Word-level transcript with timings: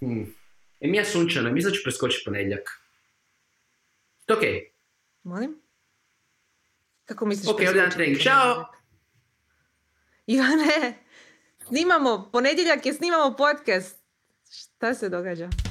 Hmm. 0.00 0.34
E 0.80 0.88
mi 0.88 0.96
ja 0.96 1.04
sunčano, 1.04 1.52
mislim 1.52 1.72
da 1.72 1.76
ću 1.76 1.82
preskočiti 1.84 2.24
ponedjeljak. 2.24 2.68
To 4.26 4.34
okej. 4.34 4.50
Okay. 4.50 4.70
Molim? 5.22 5.62
Kako 7.04 7.26
misliš 7.26 7.48
Ok, 7.48 7.60
ovdje 7.68 7.90
trening. 7.90 8.18
Ćao! 8.18 8.64
Ivane, 10.26 10.94
snimamo, 11.66 12.28
ponedjeljak 12.32 12.86
je 12.86 12.92
snimamo 12.92 13.36
podcast. 13.36 14.00
Šta 14.50 14.94
se 14.94 15.08
događa? 15.08 15.69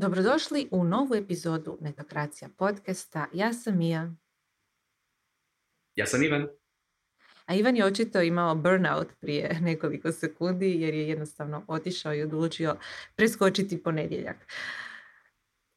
Dobrodošli 0.00 0.68
u 0.70 0.84
novu 0.84 1.14
epizodu 1.14 1.78
Netokracija 1.80 2.48
podcasta. 2.58 3.26
Ja 3.32 3.52
sam 3.52 3.78
Mija. 3.78 4.14
Ja 5.94 6.06
sam 6.06 6.22
Ivan. 6.22 6.48
A 7.46 7.54
Ivan 7.54 7.76
je 7.76 7.84
očito 7.84 8.22
imao 8.22 8.54
burnout 8.54 9.08
prije 9.20 9.56
nekoliko 9.68 10.12
sekundi 10.12 10.80
jer 10.80 10.94
je 10.94 11.08
jednostavno 11.08 11.64
otišao 11.68 12.14
i 12.14 12.22
odlučio 12.22 12.76
preskočiti 13.16 13.82
ponedjeljak. 13.82 14.36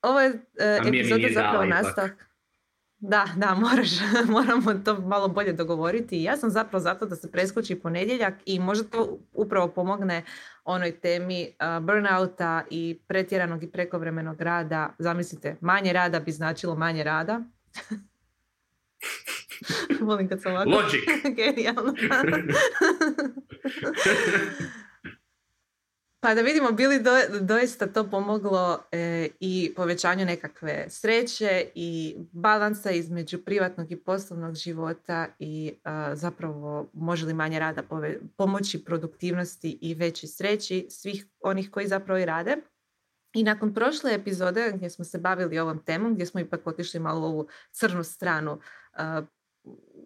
Ovo 0.01 0.19
je 0.19 0.29
uh, 0.29 0.87
epizoda 0.87 1.27
zapravo 1.33 1.65
nastavak. 1.65 2.30
Da, 3.01 3.25
da, 3.35 3.55
moraš, 3.69 3.89
moramo 4.27 4.73
to 4.73 4.99
malo 4.99 5.27
bolje 5.27 5.53
dogovoriti. 5.53 6.23
Ja 6.23 6.37
sam 6.37 6.49
zapravo 6.49 6.79
zato 6.79 7.05
da 7.05 7.15
se 7.15 7.31
preskoči 7.31 7.75
ponedjeljak 7.75 8.33
i 8.45 8.59
možda 8.59 8.89
to 8.89 9.19
upravo 9.33 9.67
pomogne 9.67 10.23
onoj 10.65 10.91
temi 10.91 11.47
uh, 11.47 11.85
burnouta 11.85 12.63
i 12.69 12.99
pretjeranog 13.07 13.63
i 13.63 13.71
prekovremenog 13.71 14.41
rada. 14.41 14.95
Zamislite, 14.99 15.55
manje 15.61 15.93
rada 15.93 16.19
bi 16.19 16.31
značilo 16.31 16.75
manje 16.75 17.03
rada. 17.03 17.41
Volim 20.07 20.29
kad 20.29 20.41
sam 20.41 20.51
ovako... 20.51 20.69
Logic. 20.69 21.01
Genijalno. 21.37 21.93
Pa 26.23 26.35
da 26.35 26.41
vidimo 26.41 26.71
bili 26.71 27.03
do, 27.03 27.11
doista 27.41 27.87
to 27.87 28.09
pomoglo 28.09 28.79
e, 28.91 29.27
i 29.39 29.73
povećanju 29.75 30.25
nekakve 30.25 30.85
sreće 30.89 31.65
i 31.75 32.17
balansa 32.31 32.91
između 32.91 33.43
privatnog 33.45 33.91
i 33.91 33.95
poslovnog 33.95 34.55
života 34.55 35.27
i 35.39 35.73
zapravo 36.13 36.89
može 36.93 37.25
li 37.25 37.33
manje 37.33 37.59
rada 37.59 37.83
pomoći 38.37 38.85
produktivnosti 38.85 39.77
i 39.81 39.93
veći 39.93 40.27
sreći 40.27 40.87
svih 40.89 41.25
onih 41.43 41.71
koji 41.71 41.87
zapravo 41.87 42.19
i 42.19 42.25
rade. 42.25 42.57
I 43.33 43.43
nakon 43.43 43.73
prošle 43.73 44.13
epizode 44.13 44.71
gdje 44.75 44.89
smo 44.89 45.05
se 45.05 45.17
bavili 45.17 45.59
ovom 45.59 45.83
temom, 45.83 46.13
gdje 46.13 46.25
smo 46.25 46.39
ipak 46.39 46.67
otišli 46.67 46.99
malo 46.99 47.19
u 47.19 47.31
ovu 47.31 47.47
crnu 47.71 48.03
stranu 48.03 48.59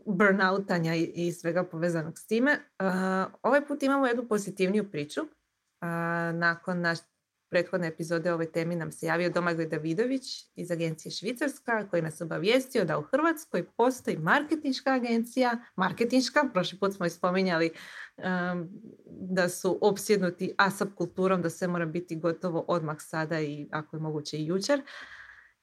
burnoutanja 0.05 0.95
i, 0.95 1.11
i 1.15 1.31
svega 1.31 1.63
povezanog 1.63 2.19
s 2.19 2.27
time, 2.27 2.59
ovaj 3.41 3.65
put 3.67 3.83
imamo 3.83 4.07
jednu 4.07 4.27
pozitivniju 4.27 4.91
priču 4.91 5.21
nakon 6.33 6.81
naš 6.81 6.99
prethodne 7.49 7.87
epizode 7.87 8.31
o 8.31 8.33
ovoj 8.33 8.51
temi 8.51 8.75
nam 8.75 8.91
se 8.91 9.05
javio 9.05 9.29
Domagoj 9.29 9.65
Davidović 9.65 10.23
iz 10.55 10.71
agencije 10.71 11.11
Švicarska 11.11 11.87
koji 11.89 12.01
nas 12.01 12.21
obavijestio 12.21 12.85
da 12.85 12.97
u 12.97 13.01
Hrvatskoj 13.01 13.65
postoji 13.77 14.17
marketinška 14.17 14.93
agencija, 14.93 15.57
marketinška, 15.75 16.49
prošli 16.53 16.79
put 16.79 16.93
smo 16.93 17.09
spominjali 17.09 17.71
um, 18.17 18.69
da 19.05 19.49
su 19.49 19.77
opsjednuti 19.81 20.53
ASAP 20.57 20.89
kulturom, 20.95 21.41
da 21.41 21.49
sve 21.49 21.67
mora 21.67 21.85
biti 21.85 22.15
gotovo 22.15 22.65
odmah 22.67 22.97
sada 22.99 23.39
i 23.41 23.67
ako 23.71 23.95
je 23.95 24.01
moguće 24.01 24.37
i 24.37 24.45
jučer. 24.45 24.81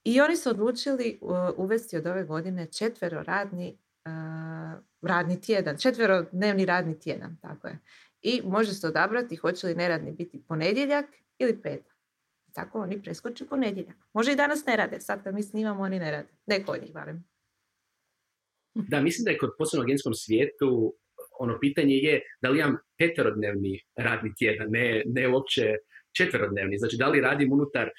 I 0.05 0.21
oni 0.21 0.37
su 0.37 0.51
odlučili 0.51 1.21
uvesti 1.57 1.97
od 1.97 2.07
ove 2.07 2.25
godine 2.25 2.67
četvero 2.67 3.23
radni, 3.23 3.79
uh, 4.05 4.83
radni 5.03 5.41
tjedan, 5.41 5.77
četvero 5.77 6.25
dnevni 6.33 6.67
radni 6.67 6.99
tjedan, 6.99 7.37
tako 7.43 7.69
je 7.69 7.79
i 8.23 8.43
može 8.45 8.75
se 8.75 8.87
odabrati 8.87 9.37
hoće 9.37 9.67
li 9.67 9.75
neradni 9.75 10.13
biti 10.13 10.43
ponedjeljak 10.49 11.07
ili 11.39 11.63
petak. 11.63 11.97
Tako 12.53 12.81
oni 12.81 13.03
preskoče 13.03 13.47
ponedjeljak. 13.47 13.97
Može 14.13 14.33
i 14.33 14.37
danas 14.37 14.67
ne 14.67 14.77
rade, 14.77 15.01
sad 15.01 15.25
kad 15.25 15.35
mi 15.35 15.43
snimamo 15.43 15.83
oni 15.83 15.99
ne 15.99 16.11
rade. 16.11 16.29
Neko 16.47 16.73
od 16.73 16.83
njih 16.83 16.93
barem. 16.93 17.25
Da, 18.75 19.01
mislim 19.01 19.25
da 19.25 19.31
je 19.31 19.39
kod 19.39 19.51
poslovnog 19.59 19.87
agencijskom 19.87 20.15
svijetu 20.15 20.95
ono 21.39 21.59
pitanje 21.61 21.95
je 21.95 22.21
da 22.43 22.49
li 22.51 22.59
imam 22.59 22.77
peterodnevni 22.99 23.81
radni 23.97 24.35
tjedan, 24.35 24.71
ne, 24.71 25.03
ne 25.07 25.29
uopće 25.29 25.77
četverodnevni. 26.13 26.79
Znači, 26.79 26.97
da 26.97 27.09
li 27.09 27.21
radim 27.21 27.53
unutar 27.53 27.87
uh, 27.87 27.93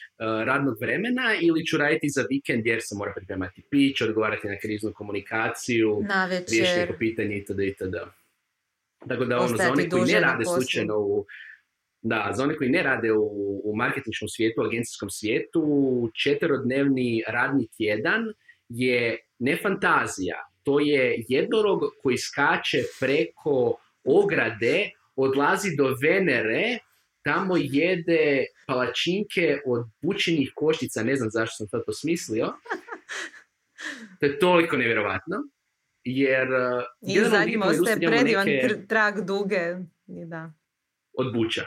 radnog 0.45 0.77
vremena 0.81 1.35
ili 1.41 1.65
ću 1.65 1.77
raditi 1.77 2.09
za 2.09 2.25
vikend 2.29 2.65
jer 2.65 2.79
se 2.81 2.95
mora 2.95 3.13
pripremati 3.15 3.63
pić, 3.69 4.01
odgovarati 4.01 4.47
na 4.47 4.57
kriznu 4.61 4.91
komunikaciju, 4.93 6.01
na 6.07 6.25
riješiti 6.25 6.79
neko 6.79 6.93
pitanje 6.99 7.37
itd. 7.37 7.59
itd. 7.59 7.95
Tako 9.07 9.25
da 9.25 9.37
ono, 9.37 9.57
za 9.57 9.71
one 9.71 9.89
koji 9.89 10.03
ne 10.03 10.19
rade 10.19 10.45
slučajno 10.45 10.97
u, 10.97 11.25
da, 12.01 12.31
za 12.33 12.43
one 12.43 12.57
koji 12.57 12.69
ne 12.69 12.83
rade 12.83 13.11
u, 13.11 13.61
u 13.63 13.75
marketinškom 13.75 14.27
svijetu, 14.27 14.61
u 14.61 14.65
agencijskom 14.65 15.09
svijetu, 15.09 15.63
četverodnevni 16.23 17.23
radni 17.27 17.67
tjedan 17.77 18.23
je 18.69 19.17
ne 19.39 19.57
fantazija, 19.61 20.35
to 20.63 20.79
je 20.79 21.23
jednorog 21.27 21.81
koji 22.01 22.17
skače 22.17 22.83
preko 22.99 23.77
ograde, 24.03 24.89
odlazi 25.15 25.75
do 25.77 25.95
Venere, 26.03 26.77
tamo 27.23 27.55
jede 27.57 28.45
palačinke 28.67 29.59
od 29.65 29.85
bučenih 30.01 30.51
koštica, 30.55 31.03
ne 31.03 31.15
znam 31.15 31.29
zašto 31.29 31.67
sam 31.67 31.81
to 31.85 31.93
smislio. 31.93 32.53
To 34.19 34.25
je 34.25 34.39
toliko 34.39 34.77
nevjerovatno 34.77 35.37
jer... 36.03 36.47
Uh, 36.47 36.83
I 37.01 37.19
zadnjim 37.29 37.61
ostaje 37.61 37.97
predivan 37.97 38.45
neke... 38.45 38.87
trag 38.87 39.25
duge. 39.25 39.75
I 40.07 40.25
da. 40.25 40.53
Od 41.17 41.33
buća. 41.33 41.65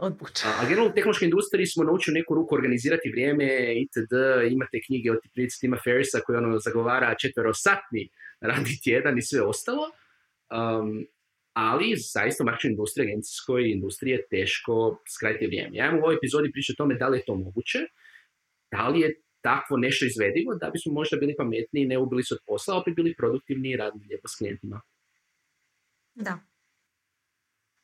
Od 0.00 0.18
buća. 0.18 0.48
A, 0.48 0.52
a 0.60 0.64
generalno 0.64 0.90
u 0.90 0.94
tehnološkoj 0.94 1.26
industriji 1.26 1.66
smo 1.66 1.84
naučili 1.84 2.18
neku 2.18 2.34
ruku 2.34 2.54
organizirati 2.54 3.10
vrijeme, 3.10 3.46
itd. 3.82 4.14
Imate 4.50 4.80
knjige 4.86 5.12
od 5.12 5.18
Tima 5.34 5.48
Tima 5.60 5.78
Ferrisa 5.84 6.20
koji 6.20 6.36
ono 6.36 6.58
zagovara 6.58 7.14
četverosatni 7.14 8.08
radni 8.40 8.80
tjedan 8.84 9.18
i 9.18 9.22
sve 9.22 9.42
ostalo. 9.42 9.82
Um, 9.82 11.06
ali 11.52 11.94
zaista 11.96 12.44
u 12.44 12.46
marketing 12.46 12.72
industriji, 12.72 13.06
agencijskoj 13.06 13.70
industriji 13.70 14.12
je 14.12 14.26
teško 14.30 15.02
skratiti 15.16 15.46
vrijeme. 15.46 15.76
Ja 15.76 15.86
imam 15.86 15.98
u 15.98 16.02
ovoj 16.02 16.16
epizodi 16.16 16.52
pričati 16.52 16.74
o 16.76 16.82
tome 16.82 16.94
da 16.94 17.08
li 17.08 17.18
je 17.18 17.24
to 17.24 17.34
moguće, 17.34 17.78
da 18.70 18.88
li 18.88 19.00
je 19.00 19.20
takvo 19.42 19.76
nešto 19.76 20.06
izvedivo 20.06 20.54
da 20.54 20.70
bismo 20.70 20.92
možda 20.92 21.16
bili 21.16 21.36
pametniji, 21.36 21.86
ne 21.86 21.98
ubili 21.98 22.24
se 22.24 22.34
od 22.34 22.40
posla, 22.46 22.76
opet 22.76 22.94
bili 22.96 23.14
produktivni 23.18 23.70
i 23.70 23.76
radili 23.76 24.06
lijepo 24.06 24.28
s 24.28 24.36
klijentima. 24.36 24.80
Da. 26.14 26.38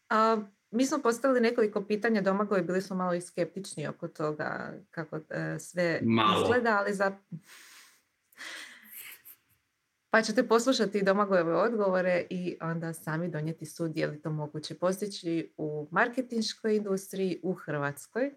A, 0.09 0.43
mi 0.71 0.87
smo 0.87 0.99
postavili 1.03 1.41
nekoliko 1.41 1.85
pitanja 1.85 2.23
Domagoj, 2.23 2.63
bili 2.63 2.83
smo 2.83 2.97
malo 2.97 3.15
i 3.15 3.21
skeptični 3.21 3.87
oko 3.87 4.09
toga 4.09 4.75
kako 4.91 5.17
e, 5.17 5.59
sve 5.59 6.01
malo. 6.03 6.43
izgleda, 6.43 6.79
ali 6.79 6.95
za... 6.95 7.19
Pa 10.11 10.23
ćete 10.23 10.49
poslušati 10.49 11.03
Domagojeve 11.03 11.55
odgovore 11.55 12.27
i 12.31 12.57
onda 12.61 12.93
sami 12.93 13.29
donijeti 13.29 13.67
sud 13.67 13.97
je 13.97 14.07
li 14.07 14.23
to 14.23 14.31
moguće 14.31 14.75
postići 14.75 15.53
u 15.57 15.89
marketinškoj 15.91 16.77
industriji 16.77 17.41
u 17.43 17.53
Hrvatskoj. 17.55 18.35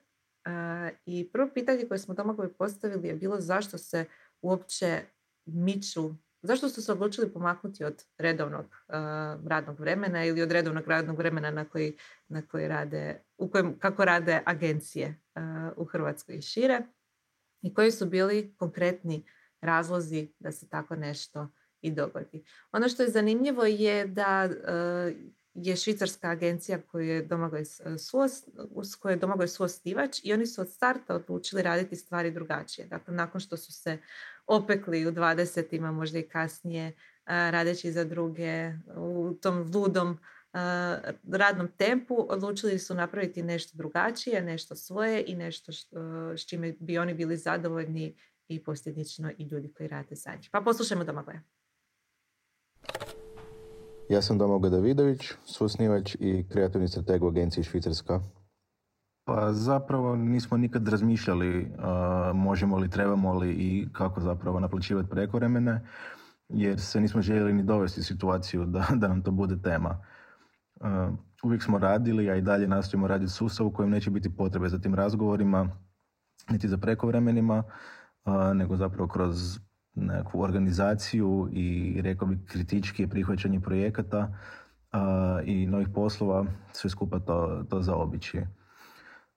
I 1.05 1.29
prvo 1.33 1.49
pitanje 1.53 1.87
koje 1.87 1.97
smo 1.97 2.13
Domagovi 2.13 2.53
postavili 2.53 3.07
je 3.07 3.15
bilo 3.15 3.41
zašto 3.41 3.77
se 3.77 4.05
uopće 4.41 5.01
miču, 5.45 6.15
zašto 6.41 6.69
su 6.69 6.81
se 6.81 6.91
odlučili 6.91 7.33
pomaknuti 7.33 7.83
od 7.83 8.03
redovnog 8.17 8.65
radnog 9.47 9.79
vremena 9.79 10.25
ili 10.25 10.41
od 10.41 10.51
redovnog 10.51 10.87
radnog 10.87 11.17
vremena 11.17 11.51
na 11.51 11.65
koji, 11.65 11.97
na 12.27 12.41
koji 12.41 12.67
rade, 12.67 13.21
u 13.37 13.49
kojem, 13.49 13.79
kako 13.79 14.05
rade 14.05 14.41
agencije 14.45 15.21
u 15.75 15.85
Hrvatskoj 15.85 16.35
i 16.35 16.41
šire 16.41 16.81
i 17.61 17.73
koji 17.73 17.91
su 17.91 18.05
bili 18.05 18.55
konkretni 18.57 19.25
razlozi 19.61 20.33
da 20.39 20.51
se 20.51 20.69
tako 20.69 20.95
nešto 20.95 21.47
i 21.81 21.91
dogodi. 21.91 22.43
Ono 22.71 22.89
što 22.89 23.03
je 23.03 23.09
zanimljivo 23.09 23.65
je 23.65 24.07
da 24.07 24.49
je 25.53 25.75
švicarska 25.75 26.29
agencija 26.29 26.81
koju 26.81 27.07
je 27.07 27.21
Domagoj 27.21 27.65
s 27.65 28.95
kojoj 28.99 29.13
je 29.13 29.19
Domagoj 29.19 29.47
suostivač 29.47 30.19
i 30.23 30.33
oni 30.33 30.45
su 30.45 30.61
od 30.61 30.69
starta 30.69 31.15
odlučili 31.15 31.61
raditi 31.61 31.95
stvari 31.95 32.31
drugačije. 32.31 32.87
Dakle, 32.87 33.13
nakon 33.13 33.41
što 33.41 33.57
su 33.57 33.71
se 33.71 33.97
opekli 34.47 35.07
u 35.07 35.11
20 35.11 35.91
možda 35.91 36.19
i 36.19 36.29
kasnije, 36.29 36.95
radeći 37.25 37.91
za 37.91 38.03
druge 38.03 38.71
u 38.97 39.33
tom 39.41 39.71
ludom 39.73 40.19
radnom 41.31 41.67
tempu, 41.77 42.25
odlučili 42.29 42.79
su 42.79 42.95
napraviti 42.95 43.43
nešto 43.43 43.77
drugačije, 43.77 44.41
nešto 44.41 44.75
svoje 44.75 45.23
i 45.27 45.35
nešto 45.35 45.71
s 45.71 46.45
čime 46.47 46.73
bi 46.79 46.97
oni 46.97 47.13
bili 47.13 47.37
zadovoljni 47.37 48.17
i 48.47 48.63
posljedično 48.63 49.31
i 49.37 49.43
ljudi 49.43 49.73
koji 49.73 49.89
rade 49.89 50.15
za 50.15 50.35
njih. 50.35 50.49
Pa 50.51 50.61
poslušajmo 50.61 51.03
Domagoja. 51.03 51.41
Ja 54.11 54.21
sam 54.21 54.37
Domagoj 54.37 54.69
Davidović, 54.69 55.33
susnivač 55.45 56.15
i 56.19 56.45
kreativni 56.49 56.87
strateg 56.87 57.23
u 57.23 57.27
agenciji 57.27 57.63
Švicarska. 57.63 58.19
Pa 59.23 59.53
zapravo 59.53 60.15
nismo 60.15 60.57
nikad 60.57 60.87
razmišljali 60.87 61.71
možemo 62.33 62.77
li, 62.77 62.89
trebamo 62.89 63.33
li 63.33 63.51
i 63.51 63.87
kako 63.91 64.21
zapravo 64.21 64.59
naplaćivati 64.59 65.09
prekovremene, 65.09 65.87
jer 66.49 66.79
se 66.79 67.01
nismo 67.01 67.21
željeli 67.21 67.53
ni 67.53 67.63
dovesti 67.63 68.03
situaciju 68.03 68.65
da, 68.65 68.87
da 68.95 69.07
nam 69.07 69.21
to 69.21 69.31
bude 69.31 69.61
tema. 69.63 70.03
uvijek 71.43 71.63
smo 71.63 71.79
radili, 71.79 72.29
a 72.29 72.35
i 72.35 72.41
dalje 72.41 72.67
nastojimo 72.67 73.07
raditi 73.07 73.31
sustav 73.31 73.67
u 73.67 73.71
kojem 73.71 73.91
neće 73.91 74.09
biti 74.09 74.35
potrebe 74.35 74.69
za 74.69 74.79
tim 74.79 74.95
razgovorima, 74.95 75.69
niti 76.49 76.67
za 76.67 76.77
prekovremenima, 76.77 77.63
nego 78.55 78.75
zapravo 78.75 79.07
kroz 79.07 79.59
nekakvu 79.95 80.41
organizaciju 80.41 81.49
i 81.51 81.97
rekao 82.01 82.27
bi 82.27 82.45
kritički 82.45 83.07
prihvaćanje 83.07 83.59
projekata 83.59 84.33
i 85.45 85.67
novih 85.67 85.87
poslova, 85.95 86.45
sve 86.71 86.89
skupa 86.89 87.19
to, 87.19 87.63
to 87.69 87.81
zaobići. 87.81 88.41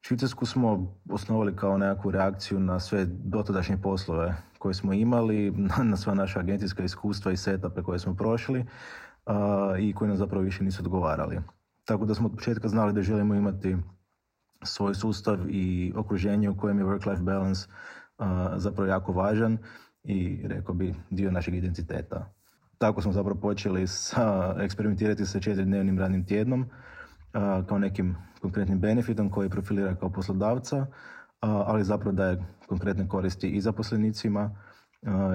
Švicarsku 0.01 0.47
smo 0.47 0.97
osnovali 1.11 1.57
kao 1.57 1.79
nekakvu 1.79 2.11
reakciju 2.11 2.61
na 2.61 2.81
sve 2.81 3.07
dotadašnje 3.07 3.77
poslove 3.83 4.37
koje 4.59 4.75
smo 4.75 4.93
imali, 4.93 5.51
na 5.83 5.97
sva 5.97 6.15
naša 6.15 6.41
agencijska 6.41 6.85
iskustva 6.85 7.33
i 7.33 7.37
setape 7.37 7.83
koje 7.83 7.99
smo 7.99 8.15
prošli 8.15 8.67
i 9.79 9.93
koji 9.95 10.09
nam 10.09 10.17
zapravo 10.17 10.45
više 10.45 10.65
nisu 10.65 10.83
odgovarali. 10.83 11.41
Tako 11.85 12.05
da 12.05 12.15
smo 12.15 12.27
od 12.27 12.35
početka 12.35 12.69
znali 12.69 12.93
da 12.93 13.03
želimo 13.03 13.35
imati 13.35 13.77
svoj 14.63 14.95
sustav 14.95 15.39
i 15.49 15.93
okruženje 15.97 16.51
u 16.51 16.57
kojem 16.57 16.79
je 16.79 16.85
work-life 16.85 17.23
balance 17.23 17.69
zapravo 18.57 18.89
jako 18.89 19.13
važan 19.13 19.59
i 20.05 20.41
rekao 20.45 20.75
bi 20.75 20.95
dio 21.11 21.31
našeg 21.31 21.55
identiteta. 21.55 22.33
Tako 22.79 23.03
smo 23.03 23.13
zapravo 23.13 23.41
počeli 23.41 23.87
sa, 23.87 24.57
eksperimentirati 24.61 25.27
sa 25.27 25.41
četiri 25.41 25.65
radnim 25.99 26.27
tjednom 26.27 26.67
kao 27.69 27.79
nekim 27.79 28.17
konkretnim 28.41 28.81
benefitom 28.81 29.31
koji 29.31 29.51
profilira 29.51 29.95
kao 29.95 30.13
poslodavca, 30.13 30.87
ali 31.41 31.85
zapravo 31.85 32.13
daje 32.13 32.45
konkretne 32.67 33.09
koristi 33.09 33.49
i 33.49 33.61
zaposlenicima 33.61 34.57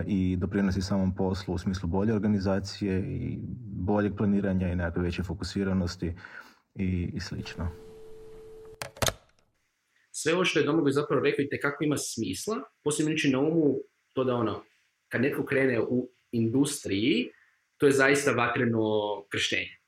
i 0.05 0.37
doprinosi 0.37 0.81
samom 0.81 1.15
poslu 1.15 1.53
u 1.53 1.57
smislu 1.57 1.89
bolje 1.89 2.13
organizacije 2.13 2.99
i 2.99 3.39
boljeg 3.61 4.15
planiranja 4.17 4.67
i 4.67 4.75
nekakve 4.75 5.03
veće 5.03 5.23
fokusiranosti 5.23 6.13
i, 6.75 7.11
i 7.13 7.19
slično. 7.19 7.67
Sve 10.11 10.33
ovo 10.33 10.45
što 10.45 10.59
je 10.59 10.65
Domagoj 10.65 10.91
zapravo 10.91 11.21
rekao 11.21 11.43
i 11.43 11.59
kako 11.61 11.83
ima 11.83 11.97
smisla, 11.97 12.55
posebno 12.83 13.11
na 13.31 13.39
umu 13.39 13.75
to 14.13 14.23
da 14.23 14.35
ono, 14.35 14.63
kad 15.07 15.21
netko 15.21 15.45
krene 15.45 15.79
u 15.81 16.09
industriji, 16.31 17.29
to 17.77 17.85
je 17.85 17.91
zaista 17.91 18.31
vatreno 18.31 19.23
krštenje. 19.29 19.79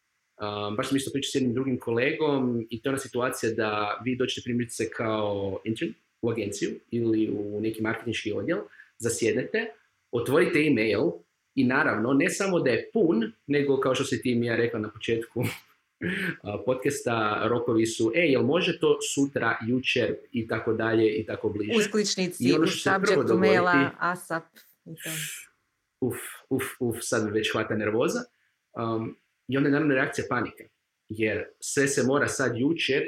Um, 0.41 0.75
baš 0.75 0.87
sam 0.87 0.97
isto 0.97 1.11
pričao 1.13 1.29
s 1.29 1.35
jednim 1.35 1.53
drugim 1.53 1.79
kolegom 1.79 2.67
i 2.69 2.81
to 2.81 2.89
je 2.89 2.91
ona 2.91 2.99
situacija 2.99 3.53
da 3.53 4.01
vi 4.05 4.15
dođete 4.15 4.41
primjerice 4.43 4.89
kao 4.89 5.59
intern 5.63 5.93
u 6.21 6.29
agenciju 6.29 6.69
ili 6.91 7.29
u 7.29 7.61
neki 7.61 7.81
marketinški 7.81 8.33
odjel, 8.33 8.59
zasjednete, 8.97 9.71
otvorite 10.11 10.59
e-mail 10.59 11.11
i 11.55 11.63
naravno 11.63 12.13
ne 12.13 12.29
samo 12.29 12.59
da 12.59 12.69
je 12.69 12.89
pun, 12.93 13.31
nego 13.47 13.79
kao 13.79 13.95
što 13.95 14.03
se 14.03 14.21
ti 14.21 14.35
mi 14.35 14.45
ja 14.45 14.55
rekla 14.55 14.79
na 14.79 14.89
početku 14.89 15.43
podcasta, 16.65 17.47
rokovi 17.49 17.85
su, 17.85 18.11
e, 18.15 18.19
jel 18.19 18.43
može 18.43 18.79
to 18.79 18.97
sutra, 19.15 19.57
jučer 19.67 20.15
i 20.31 20.47
tako 20.47 20.73
dalje 20.73 21.15
i 21.15 21.25
tako 21.25 21.49
bliže. 21.49 21.71
Uskličnici, 21.77 22.53
ono 22.53 22.63
u 22.63 22.67
subjectu 22.67 23.37
maila, 23.37 23.91
ASAP. 23.99 24.43
Uf, 26.01 26.17
uf, 26.49 26.63
uf, 26.79 26.97
sad 27.01 27.33
već 27.33 27.51
hvata 27.51 27.75
nervoza. 27.75 28.19
Um, 28.73 29.17
I 29.47 29.57
onda 29.57 29.67
je 29.67 29.71
naravno 29.71 29.95
reakcija 29.95 30.25
panika. 30.29 30.63
Jer 31.09 31.45
sve 31.59 31.87
se 31.87 32.03
mora 32.03 32.27
sad 32.27 32.57
jučer 32.57 33.03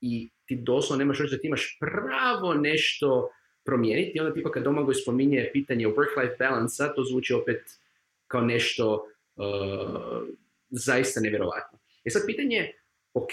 i 0.00 0.30
ti 0.44 0.56
doslovno 0.56 1.04
nemaš 1.04 1.18
da 1.18 1.38
ti 1.38 1.46
imaš 1.46 1.78
pravo 1.80 2.54
nešto 2.54 3.30
promijeniti. 3.64 4.12
I 4.14 4.20
onda 4.20 4.34
tipa 4.34 4.50
kad 4.50 4.62
Domagoj 4.62 4.94
spominje 4.94 5.50
pitanje 5.52 5.86
work-life 5.86 6.38
balance 6.38 6.84
to 6.96 7.04
zvuči 7.10 7.34
opet 7.34 7.62
kao 8.26 8.40
nešto 8.40 9.08
uh, 9.36 10.28
zaista 10.70 11.20
nevjerojatno. 11.20 11.78
E 12.04 12.10
sad 12.10 12.22
pitanje 12.26 12.56
je, 12.56 12.72
ok, 13.14 13.32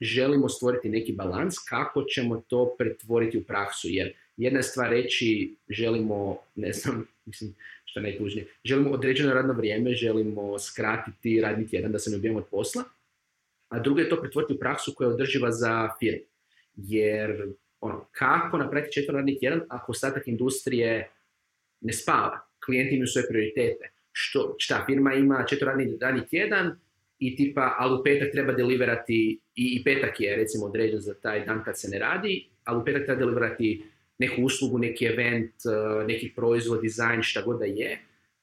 želimo 0.00 0.48
stvoriti 0.48 0.88
neki 0.88 1.12
balans, 1.12 1.54
kako 1.68 2.04
ćemo 2.04 2.42
to 2.48 2.74
pretvoriti 2.78 3.38
u 3.38 3.44
praksu, 3.44 3.88
jer 3.90 4.12
jedna 4.36 4.62
stvar 4.62 4.90
reći 4.90 5.54
želimo, 5.68 6.38
ne 6.54 6.72
znam, 6.72 7.06
mislim, 7.26 7.54
što 7.84 8.00
je 8.00 8.04
najtužnije, 8.04 8.46
želimo 8.64 8.90
određeno 8.90 9.34
radno 9.34 9.52
vrijeme, 9.52 9.94
želimo 9.94 10.58
skratiti 10.58 11.40
radni 11.40 11.68
tjedan 11.68 11.92
da 11.92 11.98
se 11.98 12.10
ne 12.10 12.16
ubijemo 12.16 12.38
od 12.38 12.46
posla, 12.50 12.84
a 13.68 13.78
drugo 13.78 14.00
je 14.00 14.08
to 14.08 14.20
pretvoriti 14.20 14.52
u 14.52 14.58
praksu 14.58 14.94
koja 14.96 15.08
je 15.08 15.14
održiva 15.14 15.52
za 15.52 15.88
firmu. 15.98 16.24
Jer 16.76 17.52
ono, 17.80 18.08
kako 18.12 18.58
napraviti 18.58 18.92
četvrti 18.92 19.16
radni 19.16 19.38
tjedan 19.38 19.60
ako 19.68 19.92
ostatak 19.92 20.28
industrije 20.28 21.10
ne 21.80 21.92
spava, 21.92 22.40
klijenti 22.64 22.94
imaju 22.94 23.06
svoje 23.06 23.28
prioritete. 23.28 23.90
Što, 24.12 24.54
šta, 24.58 24.84
firma 24.86 25.14
ima 25.14 25.44
četvrti 25.48 25.98
radni 26.00 26.28
tjedan 26.28 26.78
i 27.18 27.36
tipa, 27.36 27.74
ali 27.78 28.00
u 28.00 28.02
petak 28.04 28.32
treba 28.32 28.52
deliverati, 28.52 29.40
i, 29.54 29.78
i 29.80 29.84
petak 29.84 30.20
je 30.20 30.36
recimo 30.36 30.66
određen 30.66 31.00
za 31.00 31.14
taj 31.14 31.44
dan 31.44 31.64
kad 31.64 31.78
se 31.78 31.88
ne 31.88 31.98
radi, 31.98 32.48
ali 32.64 32.80
u 32.80 32.84
petak 32.84 33.04
treba 33.04 33.18
deliverati 33.18 33.84
neku 34.18 34.42
uslugu, 34.42 34.78
neki 34.78 35.06
event, 35.06 35.54
uh, 35.64 36.06
neki 36.06 36.32
proizvod, 36.36 36.80
dizajn, 36.80 37.22
šta 37.22 37.42
god 37.42 37.58
da 37.58 37.64
je. 37.64 37.98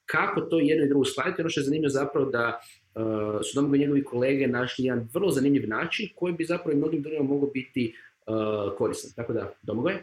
Kako 0.06 0.42
to 0.42 0.60
jedno 0.60 0.86
i 0.86 0.90
drugo 0.90 1.06
skladiti? 1.06 1.42
Ono 1.42 1.50
što 1.50 1.60
je 1.60 1.64
zanimljivo 1.64 1.90
zapravo 1.90 2.30
da 2.30 2.60
uh, 2.96 3.04
su 3.44 3.56
Domagoj 3.56 3.78
njegovi 3.78 4.04
kolege 4.04 4.48
našli 4.48 4.86
jedan 4.86 5.08
vrlo 5.14 5.32
zanimljiv 5.32 5.70
način 5.70 6.10
koji 6.16 6.34
bi 6.34 6.46
zapravo 6.46 6.72
i 6.72 6.78
mnogim 6.78 7.02
drugima 7.02 7.24
mogao 7.24 7.50
biti 7.50 7.94
uh, 8.28 8.78
koristan. 8.78 9.12
Tako 9.16 9.34
da, 9.34 9.54
Domagoj? 9.62 9.94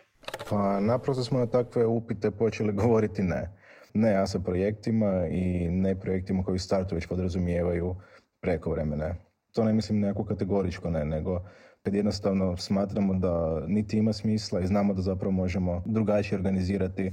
Pa 0.51 0.81
naprosto 0.81 1.25
smo 1.25 1.39
na 1.39 1.47
takve 1.47 1.87
upite 1.87 2.31
počeli 2.31 2.73
govoriti 2.73 3.23
ne. 3.23 3.51
Ne 3.95 4.13
ja 4.13 4.27
sa 4.27 4.39
projektima 4.39 5.27
i 5.31 5.69
ne 5.71 6.01
projektima 6.01 6.45
koji 6.45 6.59
startu 6.59 6.95
već 6.95 7.07
podrazumijevaju 7.07 7.95
preko 8.43 8.71
vremena. 8.71 9.15
To 9.53 9.65
ne 9.65 9.73
mislim 9.73 10.01
nekako 10.01 10.25
kategoričko 10.25 10.91
ne, 10.91 11.05
nego 11.05 11.41
kad 11.83 11.95
jednostavno 11.95 12.57
smatramo 12.57 13.15
da 13.15 13.65
niti 13.67 13.99
ima 13.99 14.13
smisla 14.13 14.61
i 14.61 14.67
znamo 14.67 14.95
da 14.95 15.03
zapravo 15.03 15.33
možemo 15.33 15.83
drugačije 15.87 16.39
organizirati 16.39 17.13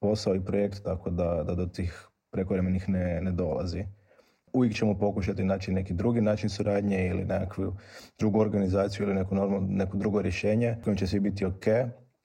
posao 0.00 0.34
i 0.34 0.44
projekt 0.44 0.82
tako 0.84 1.10
da, 1.10 1.44
da 1.46 1.54
do 1.54 1.66
tih 1.66 2.06
prekovremenih 2.30 2.88
ne, 2.88 3.20
ne 3.22 3.32
dolazi. 3.32 3.84
Uvijek 4.52 4.74
ćemo 4.74 4.98
pokušati 4.98 5.44
naći 5.44 5.72
neki 5.72 5.94
drugi 5.94 6.20
način 6.20 6.48
suradnje 6.48 7.06
ili 7.06 7.24
nekakvu 7.24 7.76
drugu 8.18 8.40
organizaciju 8.40 9.06
ili 9.06 9.14
neko, 9.14 9.34
normal, 9.34 9.60
neko 9.68 9.96
drugo 9.96 10.22
rješenje 10.22 10.76
kojim 10.84 10.96
će 10.96 11.06
svi 11.06 11.20
biti 11.20 11.44
ok, 11.44 11.64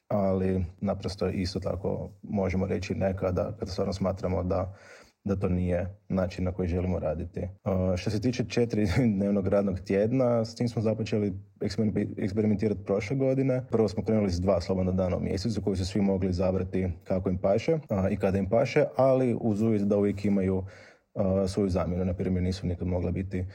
ali 0.07 0.65
naprosto 0.81 1.29
isto 1.29 1.59
tako 1.59 2.11
možemo 2.23 2.67
reći 2.67 2.95
nekada 2.95 3.55
kada 3.59 3.71
stvarno 3.71 3.93
smatramo 3.93 4.43
da 4.43 4.75
da 5.23 5.35
to 5.35 5.49
nije 5.49 5.95
način 6.09 6.45
na 6.45 6.51
koji 6.51 6.67
želimo 6.67 6.99
raditi. 6.99 7.47
što 7.97 8.09
se 8.09 8.21
tiče 8.21 8.43
četiri 8.49 8.87
dnevnog 9.15 9.47
radnog 9.47 9.79
tjedna, 9.79 10.45
s 10.45 10.55
tim 10.55 10.69
smo 10.69 10.81
započeli 10.81 11.33
eksperimentirati 12.17 12.83
prošle 12.85 13.15
godine. 13.15 13.65
Prvo 13.71 13.87
smo 13.87 14.03
krenuli 14.03 14.31
s 14.31 14.39
dva 14.39 14.61
slobodna 14.61 14.91
dana 14.91 15.17
u 15.17 15.19
mjesecu 15.19 15.61
koji 15.61 15.77
su 15.77 15.85
svi 15.85 16.01
mogli 16.01 16.29
izabrati 16.29 16.87
kako 17.03 17.29
im 17.29 17.37
paše 17.37 17.79
i 18.11 18.17
kada 18.17 18.37
im 18.37 18.49
paše, 18.49 18.85
ali 18.95 19.37
uz 19.41 19.61
uvjet 19.61 19.81
da 19.81 19.97
uvijek 19.97 20.25
imaju 20.25 20.63
svoju 21.47 21.69
zamjenu. 21.69 22.05
Na 22.05 22.13
primjer, 22.13 22.43
nisu 22.43 22.67
nikad 22.67 22.87
mogla 22.87 23.11
biti 23.11 23.45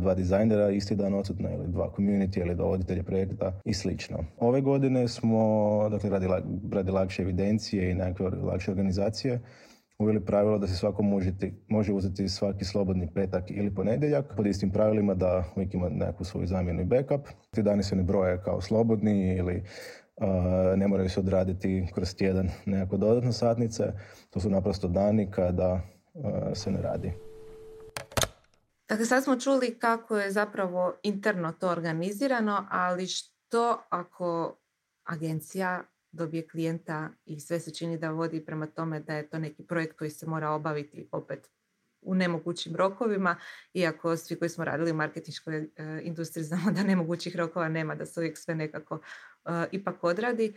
dva 0.00 0.14
dizajnera 0.14 0.70
isti 0.70 0.96
dan 0.96 1.14
odsutna 1.14 1.52
ili 1.52 1.66
dva 1.68 1.90
community 1.96 2.40
ili 2.40 2.54
dva 2.54 2.66
voditelja 2.66 3.02
projekta 3.02 3.60
i 3.64 3.74
slično. 3.74 4.24
Ove 4.38 4.60
godine 4.60 5.08
smo, 5.08 5.88
dakle, 5.90 6.10
radi, 6.10 6.26
radi 6.72 6.90
lakše 6.90 7.22
evidencije 7.22 7.90
i 7.90 7.94
nekakve 7.94 8.30
lakše 8.30 8.70
organizacije, 8.70 9.40
uveli 9.98 10.24
pravilo 10.24 10.58
da 10.58 10.66
se 10.66 10.74
svako 10.74 11.02
možete, 11.02 11.52
može 11.68 11.92
uzeti 11.92 12.28
svaki 12.28 12.64
slobodni 12.64 13.08
petak 13.14 13.50
ili 13.50 13.74
ponedjeljak 13.74 14.36
pod 14.36 14.46
istim 14.46 14.70
pravilima 14.70 15.14
da 15.14 15.44
uvijek 15.56 15.74
ima 15.74 15.88
nekakvu 15.88 16.24
svoju 16.24 16.46
zamjenu 16.46 16.82
i 16.82 16.84
backup. 16.84 17.28
Ti 17.50 17.62
dani 17.62 17.82
se 17.82 17.96
ne 17.96 18.02
broje 18.02 18.42
kao 18.42 18.60
slobodni 18.60 19.36
ili 19.36 19.62
ne 20.76 20.88
moraju 20.88 21.10
se 21.10 21.20
odraditi 21.20 21.86
kroz 21.94 22.14
tjedan 22.14 22.48
nekako 22.66 22.96
dodatne 22.96 23.32
satnice. 23.32 23.84
To 24.30 24.40
su 24.40 24.50
naprosto 24.50 24.88
dani 24.88 25.30
kada 25.30 25.80
se 26.54 26.70
ne 26.70 26.82
radi. 26.82 27.12
Dakle, 28.88 29.06
sad 29.06 29.24
smo 29.24 29.36
čuli 29.36 29.78
kako 29.78 30.16
je 30.16 30.30
zapravo 30.30 30.94
interno 31.02 31.52
to 31.52 31.68
organizirano, 31.68 32.66
ali 32.70 33.06
što 33.06 33.78
ako 33.88 34.56
agencija 35.04 35.82
dobije 36.16 36.48
klijenta 36.48 37.10
i 37.24 37.40
sve 37.40 37.60
se 37.60 37.74
čini 37.74 37.98
da 37.98 38.10
vodi 38.10 38.44
prema 38.44 38.66
tome 38.66 39.00
da 39.00 39.14
je 39.14 39.28
to 39.28 39.38
neki 39.38 39.62
projekt 39.62 39.98
koji 39.98 40.10
se 40.10 40.26
mora 40.26 40.50
obaviti 40.50 41.08
opet 41.12 41.50
u 42.00 42.14
nemogućim 42.14 42.76
rokovima, 42.76 43.36
iako 43.74 44.16
svi 44.16 44.38
koji 44.38 44.48
smo 44.48 44.64
radili 44.64 44.90
u 44.90 44.94
marketinškoj 44.94 45.56
e, 45.56 45.68
industriji 46.02 46.44
znamo 46.50 46.70
da 46.70 46.82
nemogućih 46.82 47.36
rokova 47.36 47.68
nema, 47.68 47.94
da 47.94 48.06
se 48.06 48.20
uvijek 48.20 48.38
sve 48.38 48.54
nekako 48.54 49.00
e, 49.44 49.66
ipak 49.72 50.04
odradi. 50.04 50.56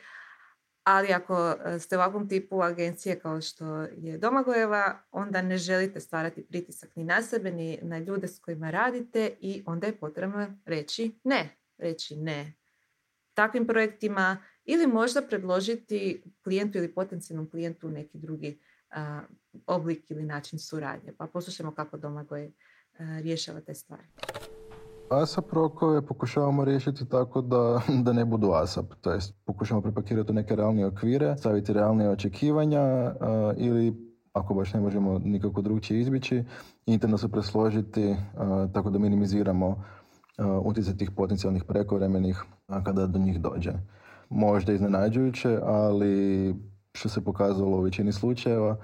Ali 0.84 1.14
ako 1.14 1.56
e, 1.66 1.80
ste 1.80 1.98
u 1.98 2.00
ovakvom 2.00 2.30
tipu 2.30 2.62
agencije 2.62 3.20
kao 3.20 3.42
što 3.42 3.82
je 3.82 4.18
Domagojeva, 4.18 5.02
onda 5.12 5.42
ne 5.42 5.58
želite 5.58 6.00
stvarati 6.00 6.46
pritisak 6.46 6.96
ni 6.96 7.04
na 7.04 7.22
sebe, 7.22 7.52
ni 7.52 7.80
na 7.82 8.00
ljude 8.00 8.28
s 8.28 8.40
kojima 8.40 8.70
radite 8.70 9.38
i 9.40 9.64
onda 9.66 9.88
je 9.88 10.00
potrebno 10.00 10.48
reći 10.66 11.20
ne. 11.24 11.56
Reći 11.78 12.16
ne 12.16 12.60
takvim 13.40 13.68
projektima 13.68 14.38
ili 14.72 14.88
možda 14.88 15.22
predložiti 15.22 16.24
klijentu 16.44 16.78
ili 16.78 16.94
potencijalnom 16.94 17.50
klijentu 17.50 17.90
neki 17.90 18.18
drugi 18.18 18.60
oblik 19.68 20.12
ili 20.12 20.24
način 20.24 20.60
suradnje. 20.60 21.14
Pa 21.18 21.28
poslušajmo 21.28 21.72
kako 21.72 21.98
Domagoj 21.98 22.52
rješava 23.22 23.62
te 23.62 23.74
stvari. 23.74 24.04
ASAP 25.10 25.54
rokove 25.54 26.06
pokušavamo 26.06 26.66
riješiti 26.66 27.10
tako 27.10 27.42
da, 27.42 27.82
da 28.06 28.14
ne 28.14 28.26
budu 28.26 28.52
ASAP, 28.52 28.94
to 29.02 29.12
jest 29.12 29.36
pokušamo 29.46 29.82
prepakirati 29.82 30.32
u 30.32 30.36
neke 30.36 30.56
realnije 30.56 30.88
okvire, 30.88 31.38
staviti 31.38 31.74
realnije 31.74 32.10
očekivanja 32.10 33.16
ili 33.58 34.10
ako 34.34 34.54
baš 34.54 34.74
ne 34.74 34.80
možemo 34.80 35.20
nikako 35.20 35.62
drugčije 35.62 36.00
izbjeći, 36.00 36.44
interno 36.86 37.18
se 37.18 37.32
presložiti 37.32 38.16
tako 38.74 38.90
da 38.90 39.00
minimiziramo 39.00 39.84
utjecaj 40.64 40.98
tih 40.98 41.12
potencijalnih 41.12 41.64
prekovremenih 41.64 42.44
kada 42.84 43.08
do 43.08 43.20
njih 43.20 43.42
dođe. 43.42 43.72
Možda 44.30 44.74
iznenađujuće, 44.74 45.60
ali 45.64 46.56
što 46.94 47.10
se 47.10 47.24
pokazalo 47.24 47.78
u 47.78 47.82
većini 47.82 48.12
slučajeva, 48.12 48.78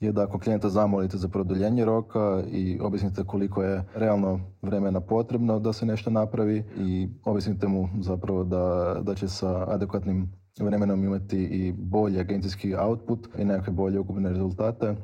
je 0.00 0.12
da 0.12 0.22
ako 0.22 0.38
klijenta 0.38 0.68
zamolite 0.68 1.16
za 1.16 1.28
produljenje 1.28 1.84
roka 1.84 2.42
i 2.50 2.78
objasnite 2.82 3.24
koliko 3.24 3.62
je 3.62 3.84
realno 3.94 4.40
vremena 4.62 5.00
potrebno 5.00 5.58
da 5.58 5.72
se 5.72 5.86
nešto 5.86 6.10
napravi 6.10 6.64
i 6.76 7.08
objasnite 7.24 7.68
mu 7.68 7.88
zapravo 8.00 8.44
da, 8.44 8.96
da 9.02 9.14
će 9.14 9.28
sa 9.28 9.72
adekvatnim 9.72 10.32
vremenom 10.60 11.04
imati 11.04 11.44
i 11.44 11.72
bolji 11.72 12.20
agencijski 12.20 12.74
output 12.74 13.28
i 13.38 13.44
nekakve 13.44 13.72
bolje 13.72 13.98
ukupne 13.98 14.30
rezultate, 14.30 14.96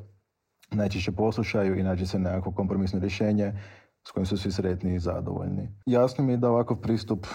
najčešće 0.71 1.11
poslušaju 1.11 1.79
i 1.79 1.83
nađe 1.83 2.05
se 2.05 2.19
nekakvo 2.19 2.51
kompromisno 2.51 2.99
rješenje 2.99 3.53
s 4.07 4.11
kojim 4.11 4.25
su 4.25 4.37
svi 4.37 4.51
sretni 4.51 4.95
i 4.95 4.99
zadovoljni. 4.99 5.69
Jasno 5.85 6.23
mi 6.23 6.33
je 6.33 6.37
da 6.37 6.49
ovakav 6.49 6.77
pristup 6.77 7.27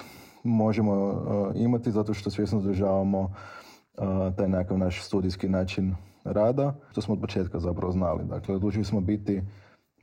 možemo 0.45 0.93
uh, 0.93 1.17
imati 1.55 1.91
zato 1.91 2.15
što 2.15 2.31
svjesno 2.31 2.61
zadržavamo 2.61 3.21
uh, 3.21 4.35
taj 4.37 4.49
nekakav 4.49 4.79
naš 4.79 5.03
studijski 5.03 5.49
način 5.49 5.95
rada, 6.25 6.75
što 6.91 7.01
smo 7.01 7.15
od 7.15 7.21
početka 7.21 7.59
zapravo 7.61 7.93
znali. 7.93 8.25
Dakle, 8.25 8.55
odlučili 8.55 8.85
smo 8.85 9.01
biti 9.01 9.43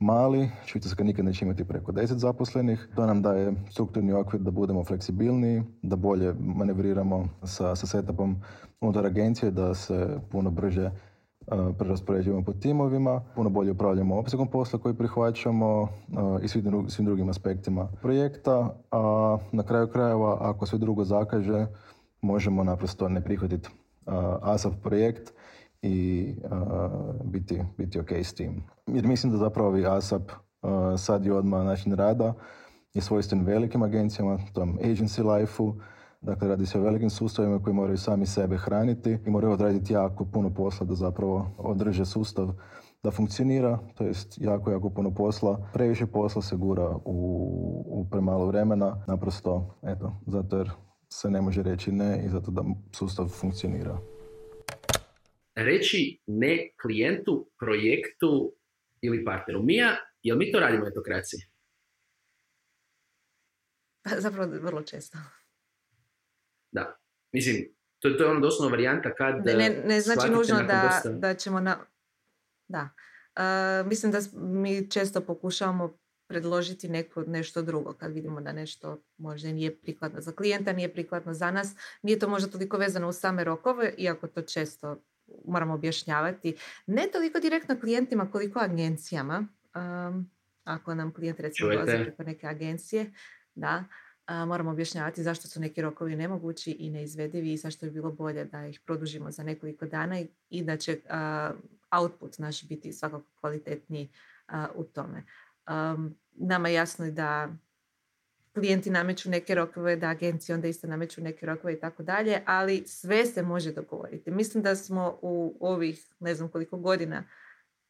mali, 0.00 0.50
Švicarska 0.66 1.04
nikad 1.04 1.24
neće 1.24 1.44
imati 1.44 1.64
preko 1.64 1.92
10 1.92 2.04
zaposlenih. 2.04 2.88
To 2.96 3.06
nam 3.06 3.22
daje 3.22 3.54
strukturni 3.70 4.12
okvir 4.12 4.40
da 4.40 4.50
budemo 4.50 4.84
fleksibilniji, 4.84 5.62
da 5.82 5.96
bolje 5.96 6.34
manevriramo 6.40 7.28
sa, 7.42 7.76
sa 7.76 7.86
setupom 7.86 8.36
unutar 8.80 9.06
agencije, 9.06 9.50
da 9.50 9.74
se 9.74 10.18
puno 10.30 10.50
brže 10.50 10.90
preraspoređujemo 11.78 12.44
po 12.44 12.52
timovima, 12.52 13.20
puno 13.34 13.50
bolje 13.50 13.70
upravljamo 13.70 14.18
opsegom 14.18 14.48
posla 14.48 14.78
koji 14.78 14.94
prihvaćamo 14.94 15.88
i 16.42 16.48
svim, 16.48 17.04
drugim 17.04 17.28
aspektima 17.28 17.88
projekta, 18.02 18.74
a 18.90 19.38
na 19.52 19.62
kraju 19.62 19.88
krajeva, 19.88 20.36
ako 20.40 20.66
sve 20.66 20.78
drugo 20.78 21.04
zakaže, 21.04 21.66
možemo 22.20 22.64
naprosto 22.64 23.08
ne 23.08 23.24
prihvatiti 23.24 23.68
ASAP 24.42 24.72
projekt 24.82 25.32
i 25.82 26.26
biti, 27.24 27.62
biti 27.78 28.00
ok 28.00 28.12
s 28.12 28.34
tim. 28.34 28.62
Jer 28.86 29.06
mislim 29.06 29.32
da 29.32 29.38
zapravo 29.38 29.68
ovi 29.68 29.86
ASAP 29.86 30.32
sad 30.98 31.26
i 31.26 31.30
odmah 31.30 31.64
način 31.64 31.92
rada 31.92 32.34
je 32.94 33.02
svojstven 33.02 33.44
velikim 33.44 33.82
agencijama, 33.82 34.38
tom 34.52 34.78
agency 34.82 35.36
life-u, 35.36 35.74
Dakle, 36.20 36.48
radi 36.48 36.66
se 36.66 36.78
o 36.78 36.82
velikim 36.82 37.10
sustavima 37.10 37.62
koji 37.62 37.74
moraju 37.74 37.98
sami 37.98 38.26
sebe 38.26 38.56
hraniti 38.56 39.18
i 39.26 39.30
moraju 39.30 39.52
odraditi 39.52 39.92
jako 39.92 40.24
puno 40.24 40.54
posla 40.54 40.86
da 40.86 40.94
zapravo 40.94 41.54
održe 41.58 42.04
sustav 42.04 42.48
da 43.02 43.10
funkcionira, 43.10 43.78
to 43.94 44.04
jest 44.04 44.38
jako, 44.40 44.70
jako 44.70 44.90
puno 44.90 45.14
posla. 45.14 45.70
Previše 45.72 46.06
posla 46.06 46.42
se 46.42 46.56
gura 46.56 46.96
u, 47.04 47.84
u 47.86 48.06
premalo 48.10 48.46
vremena, 48.46 49.04
naprosto, 49.08 49.78
eto, 49.82 50.12
zato 50.26 50.56
jer 50.58 50.70
se 51.08 51.30
ne 51.30 51.40
može 51.40 51.62
reći 51.62 51.92
ne 51.92 52.22
i 52.24 52.28
zato 52.28 52.50
da 52.50 52.64
sustav 52.92 53.28
funkcionira 53.28 53.98
reći 55.54 56.20
ne 56.26 56.70
klijentu, 56.82 57.50
projektu 57.58 58.54
ili 59.00 59.24
partneru. 59.24 59.62
Mija, 59.62 59.96
jel 60.22 60.36
mi 60.38 60.52
to 60.52 60.60
radimo 60.60 60.84
u 60.84 60.88
etokraciji? 60.88 61.40
Zapravo 64.24 64.50
vrlo 64.62 64.82
često. 64.82 65.18
Da. 66.72 66.96
Mislim, 67.32 67.74
to, 67.98 68.10
to 68.10 68.24
je 68.24 68.30
ono 68.30 68.40
doslovno 68.40 68.70
varijanta 68.70 69.14
kad... 69.14 69.46
Ne, 69.46 69.54
ne, 69.54 69.82
ne 69.84 70.00
znači 70.00 70.30
nužno 70.30 70.62
da, 70.62 71.02
da 71.04 71.34
ćemo 71.34 71.60
na... 71.60 71.76
Da. 72.68 72.88
Uh, 73.36 73.88
mislim 73.88 74.12
da 74.12 74.18
mi 74.32 74.90
često 74.90 75.20
pokušavamo 75.20 75.98
predložiti 76.28 76.88
neko, 76.88 77.22
nešto 77.26 77.62
drugo 77.62 77.92
kad 77.92 78.12
vidimo 78.12 78.40
da 78.40 78.52
nešto 78.52 79.02
možda 79.18 79.48
nije 79.48 79.76
prikladno 79.76 80.20
za 80.20 80.32
klijenta, 80.32 80.72
nije 80.72 80.92
prikladno 80.92 81.34
za 81.34 81.50
nas. 81.50 81.74
Nije 82.02 82.18
to 82.18 82.28
možda 82.28 82.50
toliko 82.50 82.76
vezano 82.76 83.08
u 83.08 83.12
same 83.12 83.44
rokove, 83.44 83.94
iako 83.98 84.26
to 84.26 84.42
često 84.42 85.02
moramo 85.44 85.74
objašnjavati 85.74 86.56
ne 86.86 87.08
toliko 87.12 87.40
direktno 87.40 87.80
klijentima 87.80 88.30
koliko 88.30 88.58
agencijama. 88.58 89.46
Um, 89.74 90.30
ako 90.64 90.94
nam 90.94 91.12
klijent 91.12 91.40
recimo 91.40 91.70
dolazi 91.70 91.92
preko 92.02 92.22
neke 92.22 92.46
agencije, 92.46 93.12
da, 93.54 93.84
moramo 94.46 94.70
objašnjavati 94.70 95.22
zašto 95.22 95.48
su 95.48 95.60
neki 95.60 95.82
rokovi 95.82 96.16
nemogući 96.16 96.70
i 96.70 96.90
neizvedivi 96.90 97.52
i 97.52 97.56
zašto 97.56 97.86
bi 97.86 97.92
bilo 97.92 98.12
bolje 98.12 98.44
da 98.44 98.66
ih 98.66 98.80
produžimo 98.80 99.30
za 99.30 99.42
nekoliko 99.42 99.86
dana 99.86 100.20
i, 100.50 100.64
da 100.64 100.76
će 100.76 101.00
output 101.90 102.38
naš 102.38 102.68
biti 102.68 102.92
svakako 102.92 103.26
kvalitetniji 103.40 104.08
u 104.74 104.84
tome. 104.84 105.24
Um, 105.68 106.16
nama 106.32 106.68
je 106.68 106.74
jasno 106.74 107.10
da 107.10 107.48
klijenti 108.54 108.90
nameću 108.90 109.30
neke 109.30 109.54
rokove, 109.54 109.96
da 109.96 110.08
agencije 110.08 110.54
onda 110.54 110.68
isto 110.68 110.86
nameću 110.86 111.20
neke 111.20 111.46
rokove 111.46 111.74
i 111.74 111.80
tako 111.80 112.02
dalje, 112.02 112.42
ali 112.46 112.82
sve 112.86 113.26
se 113.26 113.42
može 113.42 113.72
dogovoriti. 113.72 114.30
Mislim 114.30 114.62
da 114.62 114.76
smo 114.76 115.18
u 115.22 115.56
ovih, 115.60 116.06
ne 116.20 116.34
znam 116.34 116.48
koliko 116.48 116.78
godina, 116.78 117.24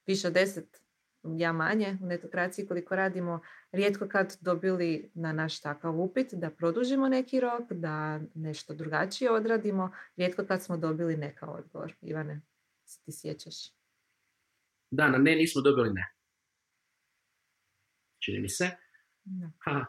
više 0.07 0.27
od 0.27 0.35
deset, 0.35 0.83
ja 1.23 1.53
manje 1.53 1.99
u 2.03 2.07
netokraciji 2.07 2.67
koliko 2.67 2.97
radimo, 2.97 3.41
rijetko 3.73 4.09
kad 4.09 4.37
dobili 4.41 5.11
na 5.15 5.33
naš 5.33 5.61
takav 5.61 6.01
upit 6.01 6.29
da 6.33 6.51
produžimo 6.51 7.09
neki 7.09 7.41
rok, 7.41 7.73
da 7.73 8.21
nešto 8.35 8.75
drugačije 8.75 9.31
odradimo, 9.31 9.93
rijetko 10.17 10.45
kad 10.45 10.63
smo 10.63 10.77
dobili 10.77 11.17
neka 11.17 11.47
odgovor. 11.47 11.95
Ivane, 12.03 12.41
se 12.85 13.03
ti 13.05 13.13
sjećaš? 13.13 13.55
Da, 14.91 15.09
na 15.09 15.19
ne 15.19 15.37
nismo 15.37 15.63
dobili 15.63 15.91
ne. 15.93 16.13
Čini 18.19 18.41
mi 18.41 18.49
se. 18.49 18.71
Da. 19.25 19.51
Ha, 19.65 19.85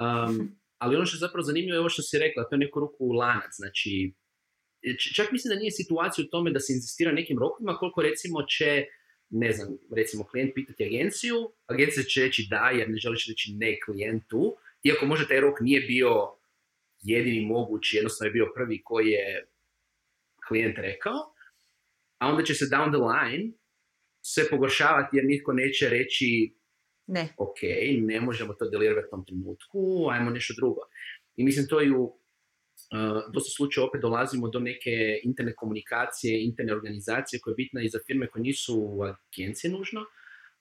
Um, 0.00 0.56
ali 0.82 0.96
ono 0.96 1.06
što 1.06 1.16
je 1.16 1.26
zapravo 1.26 1.42
zanimljivo 1.42 1.74
je 1.74 1.80
ovo 1.80 1.88
što 1.88 2.02
si 2.02 2.18
rekla, 2.18 2.48
to 2.48 2.54
je 2.54 2.58
neku 2.58 2.80
ruku 2.80 3.04
lanac. 3.06 3.52
Znači, 3.56 4.14
čak 5.16 5.32
mislim 5.32 5.50
da 5.50 5.60
nije 5.60 5.70
situacija 5.70 6.24
u 6.24 6.30
tome 6.30 6.50
da 6.50 6.60
se 6.60 6.72
insistira 6.72 7.12
nekim 7.12 7.38
rokovima, 7.38 7.76
koliko 7.76 8.02
recimo 8.02 8.42
će, 8.42 8.84
ne 9.32 9.52
znam, 9.52 9.68
recimo 9.96 10.24
klijent 10.24 10.54
pitati 10.54 10.84
agenciju, 10.84 11.36
agencija 11.66 12.04
će 12.04 12.20
reći 12.20 12.46
da 12.50 12.70
jer 12.78 12.90
ne 12.90 12.96
želiš 12.96 13.28
reći 13.28 13.52
ne 13.54 13.78
klijentu, 13.84 14.56
iako 14.82 15.06
možda 15.06 15.26
taj 15.26 15.40
rok 15.40 15.60
nije 15.60 15.80
bio 15.80 16.10
jedini 17.02 17.46
mogući, 17.46 17.96
jednostavno 17.96 18.28
je 18.28 18.32
bio 18.32 18.52
prvi 18.54 18.82
koji 18.84 19.08
je 19.08 19.46
klijent 20.48 20.78
rekao, 20.78 21.18
a 22.18 22.28
onda 22.28 22.44
će 22.44 22.54
se 22.54 22.64
down 22.64 22.90
the 22.92 23.02
line 23.12 23.52
sve 24.20 24.48
pogoršavati 24.50 25.16
jer 25.16 25.24
nitko 25.26 25.52
neće 25.52 25.88
reći 25.88 26.54
ne. 27.06 27.28
Ok, 27.36 27.58
ne 27.98 28.20
možemo 28.20 28.54
to 28.54 28.70
delirati 28.70 29.06
u 29.06 29.10
tom 29.10 29.24
trenutku, 29.24 30.08
ajmo 30.10 30.30
nešto 30.30 30.54
drugo. 30.56 30.80
I 31.36 31.44
mislim 31.44 31.66
to 31.68 31.80
je 31.80 31.96
u 31.96 32.21
uh, 32.92 33.32
dosta 33.32 33.50
slučaja 33.56 33.86
opet 33.86 34.00
dolazimo 34.00 34.48
do 34.48 34.60
neke 34.60 35.20
interne 35.24 35.54
komunikacije, 35.54 36.44
interne 36.44 36.72
organizacije 36.72 37.40
koja 37.40 37.52
je 37.52 37.56
bitna 37.56 37.82
i 37.82 37.88
za 37.88 37.98
firme 38.06 38.30
koje 38.30 38.42
nisu 38.42 38.98
agencije 39.02 39.70
nužno, 39.70 40.00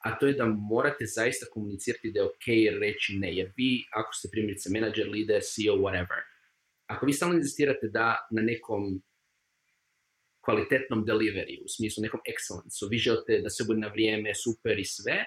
a 0.04 0.20
to 0.20 0.28
je 0.28 0.34
da 0.34 0.46
morate 0.46 1.06
zaista 1.06 1.46
komunicirati 1.54 2.12
da 2.12 2.20
je 2.20 2.26
ok 2.26 2.48
reći 2.82 3.18
ne, 3.18 3.36
jer 3.36 3.52
vi 3.58 3.84
ako 3.92 4.14
ste 4.14 4.30
primjerice 4.32 4.70
manager, 4.70 5.08
leader, 5.08 5.42
CEO, 5.42 5.76
whatever, 5.76 6.22
ako 6.86 7.06
vi 7.06 7.14
stalno 7.14 7.36
inzistirate 7.36 7.88
da 7.88 8.28
na 8.32 8.42
nekom 8.42 9.02
kvalitetnom 10.46 11.06
delivery, 11.06 11.64
u 11.66 11.68
smislu 11.68 12.02
nekom 12.02 12.20
excellence, 12.32 12.90
vi 12.90 12.98
želite 12.98 13.42
da 13.42 13.50
se 13.50 13.64
bude 13.68 13.80
na 13.80 13.88
vrijeme, 13.88 14.36
super 14.36 14.80
i 14.80 14.86
sve, 14.86 15.26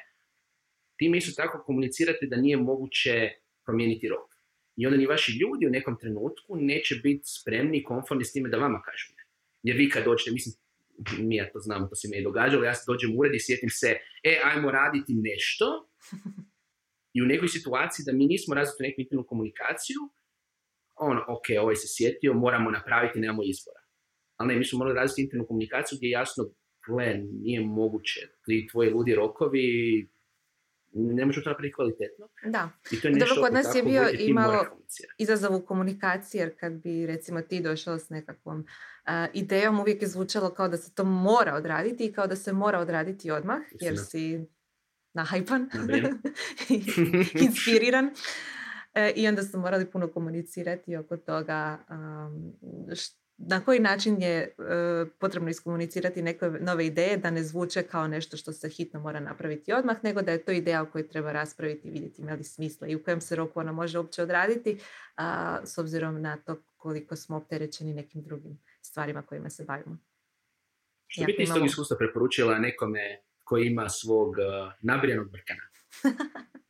time 0.99 1.19
isto 1.19 1.43
tako 1.43 1.63
komunicirate 1.67 2.27
da 2.27 2.37
nije 2.37 2.57
moguće 2.57 3.31
promijeniti 3.65 4.09
rok. 4.09 4.34
I 4.77 4.87
onda 4.87 4.99
ni 4.99 5.07
vaši 5.07 5.39
ljudi 5.41 5.67
u 5.67 5.71
nekom 5.71 5.97
trenutku 6.01 6.57
neće 6.57 6.95
biti 7.03 7.25
spremni 7.25 7.79
i 7.79 7.85
konforni 7.85 8.25
s 8.25 8.33
time 8.33 8.49
da 8.49 8.57
vama 8.57 8.83
kažu 8.83 9.13
ne. 9.17 9.23
Jer 9.63 9.77
vi 9.77 9.91
kad 9.91 10.05
dođete, 10.05 10.31
mislim, 10.31 10.55
mi 11.29 11.37
ja 11.37 11.53
to 11.53 11.59
znamo, 11.59 11.87
to 11.87 11.95
se 11.95 12.09
mi 12.09 12.17
je 12.17 12.23
događalo, 12.23 12.65
ja 12.65 12.75
se 12.75 12.85
dođem 12.87 13.11
u 13.15 13.19
ured 13.19 13.35
i 13.35 13.41
sjetim 13.41 13.71
se, 13.71 13.91
e, 14.23 14.41
ajmo 14.45 14.71
raditi 14.71 15.15
nešto. 15.15 15.67
I 17.17 17.23
u 17.23 17.27
nekoj 17.27 17.49
situaciji 17.49 18.05
da 18.07 18.13
mi 18.13 18.27
nismo 18.27 18.55
razvili 18.55 18.89
neku 18.89 19.01
internu 19.01 19.25
komunikaciju, 19.27 20.01
ono, 20.95 21.21
ok, 21.29 21.47
ovaj 21.61 21.77
se 21.77 21.89
sjetio, 21.97 22.35
moramo 22.35 22.71
napraviti, 22.71 23.21
nemamo 23.21 23.43
izbora. 23.43 23.81
Ali 24.37 24.49
ne, 24.49 24.59
mi 24.59 24.65
smo 24.65 24.79
morali 24.79 24.97
razviti 24.97 25.23
internu 25.23 25.47
komunikaciju 25.47 25.97
gdje 25.97 26.07
je 26.07 26.11
jasno, 26.11 26.45
gle, 26.87 27.21
nije 27.43 27.61
moguće, 27.61 28.21
ti 28.45 28.67
tvoji 28.71 28.91
ludi 28.91 29.15
rokovi, 29.15 29.69
ne 30.95 31.27
možemo 31.27 31.45
to 31.45 31.51
napraviti 31.51 31.75
kvalitetno. 31.75 32.29
Da. 32.45 32.71
I 32.91 33.01
to 33.01 33.09
je 33.09 33.15
nešto 33.15 33.43
kod 33.43 33.53
nas 33.53 33.75
je 33.75 33.83
bio 33.83 34.09
imalo 34.19 34.67
izazov 35.19 35.57
u 35.57 35.67
komunikaciji, 35.67 36.39
jer 36.39 36.61
kad 36.61 36.73
bi 36.73 37.07
recimo 37.07 37.41
ti 37.41 37.61
došao 37.61 37.99
s 37.99 38.11
nekakvom 38.11 38.61
uh, 38.61 39.13
idejom, 39.33 39.81
uvijek 39.81 40.03
je 40.03 40.09
zvučalo 40.09 40.51
kao 40.51 40.69
da 40.69 40.77
se 40.77 40.95
to 40.95 41.05
mora 41.05 41.55
odraditi 41.55 42.05
i 42.05 42.13
kao 42.13 42.27
da 42.27 42.37
se 42.37 42.53
mora 42.53 42.79
odraditi 42.79 43.31
odmah, 43.31 43.61
jer 43.81 43.99
si 43.99 44.47
nahajpan, 45.13 45.71
inspiriran. 47.47 48.11
E, 48.95 49.13
I 49.17 49.29
onda 49.29 49.43
smo 49.43 49.61
morali 49.61 49.91
puno 49.91 50.09
komunicirati 50.09 50.97
oko 50.97 51.17
toga 51.17 51.79
um, 51.91 52.53
na 53.37 53.65
koji 53.65 53.81
način 53.81 54.23
je 54.23 54.39
e, 54.39 54.55
potrebno 55.19 55.51
iskomunicirati 55.51 56.23
neke 56.23 56.47
nove 56.61 56.87
ideje 56.87 57.17
da 57.17 57.31
ne 57.31 57.43
zvuče 57.43 57.83
kao 57.83 58.09
nešto 58.09 58.37
što 58.37 58.53
se 58.53 58.69
hitno 58.69 59.01
mora 59.01 59.21
napraviti 59.21 59.73
odmah, 59.73 59.97
nego 60.03 60.23
da 60.23 60.33
je 60.33 60.45
to 60.45 60.53
ideja 60.53 60.83
o 60.83 60.87
kojoj 60.87 61.09
treba 61.09 61.33
raspraviti 61.33 61.89
i 61.89 61.91
vidjeti 61.91 62.23
ima 62.23 62.33
li 62.33 62.45
smisla 62.45 62.87
i 62.87 62.97
u 62.97 63.03
kojem 63.05 63.21
se 63.21 63.37
roku 63.37 63.61
ona 63.61 63.73
može 63.73 63.99
uopće 63.99 64.23
odraditi, 64.23 64.79
a, 65.17 65.59
s 65.65 65.79
obzirom 65.79 66.23
na 66.23 66.37
to 66.37 66.63
koliko 66.77 67.17
smo 67.17 67.37
opterećeni 67.37 67.95
nekim 67.95 68.23
drugim 68.23 68.59
stvarima 68.83 69.23
kojima 69.23 69.51
se 69.51 69.65
bavimo. 69.65 69.99
Što 71.07 71.25
bi 71.25 71.37
ti 71.37 71.43
iz 71.43 71.49
tog 71.49 71.67
iskustva 71.67 71.97
preporučila 71.97 72.59
nekome 72.59 73.23
koji 73.45 73.67
ima 73.67 73.89
svog 73.89 74.29
uh, 74.29 74.73
nabrijanog 74.81 75.31
brkana? 75.31 75.63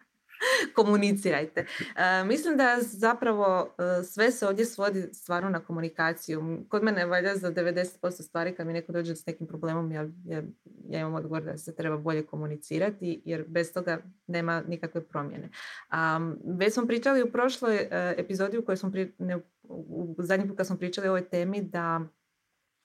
komunicirajte. 0.76 1.66
E, 1.96 2.24
mislim 2.24 2.56
da 2.56 2.78
zapravo 2.80 3.74
e, 3.78 4.02
sve 4.02 4.30
se 4.30 4.46
ovdje 4.46 4.64
svodi 4.64 5.08
stvarno 5.12 5.50
na 5.50 5.60
komunikaciju. 5.60 6.64
Kod 6.68 6.82
mene 6.82 7.06
valja 7.06 7.36
za 7.36 7.52
90% 7.52 8.10
stvari 8.10 8.54
kad 8.54 8.66
mi 8.66 8.72
neko 8.72 8.92
dođe 8.92 9.16
s 9.16 9.26
nekim 9.26 9.46
problemom 9.46 9.92
ja, 9.92 10.08
ja, 10.24 10.42
ja 10.88 11.00
imam 11.00 11.14
odgovor 11.14 11.42
da 11.42 11.58
se 11.58 11.74
treba 11.74 11.96
bolje 11.96 12.26
komunicirati 12.26 13.22
jer 13.24 13.44
bez 13.48 13.72
toga 13.72 13.98
nema 14.26 14.62
nikakve 14.68 15.00
promjene. 15.00 15.48
Um, 15.92 16.38
već 16.44 16.74
smo 16.74 16.86
pričali 16.86 17.22
u 17.22 17.32
prošloj 17.32 17.74
uh, 17.74 17.88
epizodi 18.16 18.58
u 18.58 18.64
kojoj 18.64 18.76
smo 18.76 18.90
pri, 18.90 19.12
ne, 19.18 19.38
u 19.68 20.14
zadnji 20.18 20.48
put 20.48 20.56
kad 20.56 20.66
smo 20.66 20.76
pričali 20.76 21.08
o 21.08 21.10
ovoj 21.10 21.28
temi 21.28 21.62
da 21.62 22.00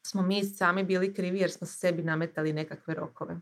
smo 0.07 0.21
mi 0.21 0.43
sami 0.43 0.83
bili 0.83 1.13
krivi 1.13 1.39
jer 1.39 1.51
smo 1.51 1.67
sebi 1.67 2.03
nametali 2.03 2.53
nekakve 2.53 2.93
rokove 2.93 3.39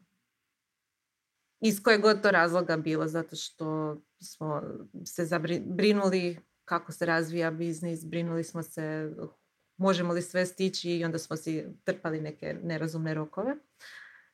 iz 1.59 1.83
kojeg 1.83 2.01
god 2.01 2.21
to 2.21 2.31
razloga 2.31 2.77
bilo, 2.77 3.07
zato 3.07 3.35
što 3.35 3.97
smo 4.21 4.61
se 5.05 5.25
zabrinuli 5.25 6.37
kako 6.65 6.91
se 6.91 7.05
razvija 7.05 7.51
biznis, 7.51 8.05
brinuli 8.05 8.43
smo 8.43 8.63
se 8.63 9.11
možemo 9.77 10.13
li 10.13 10.21
sve 10.21 10.45
stići 10.45 10.91
i 10.91 11.05
onda 11.05 11.17
smo 11.17 11.35
si 11.35 11.65
trpali 11.83 12.21
neke 12.21 12.55
nerazumne 12.63 13.13
rokove. 13.13 13.55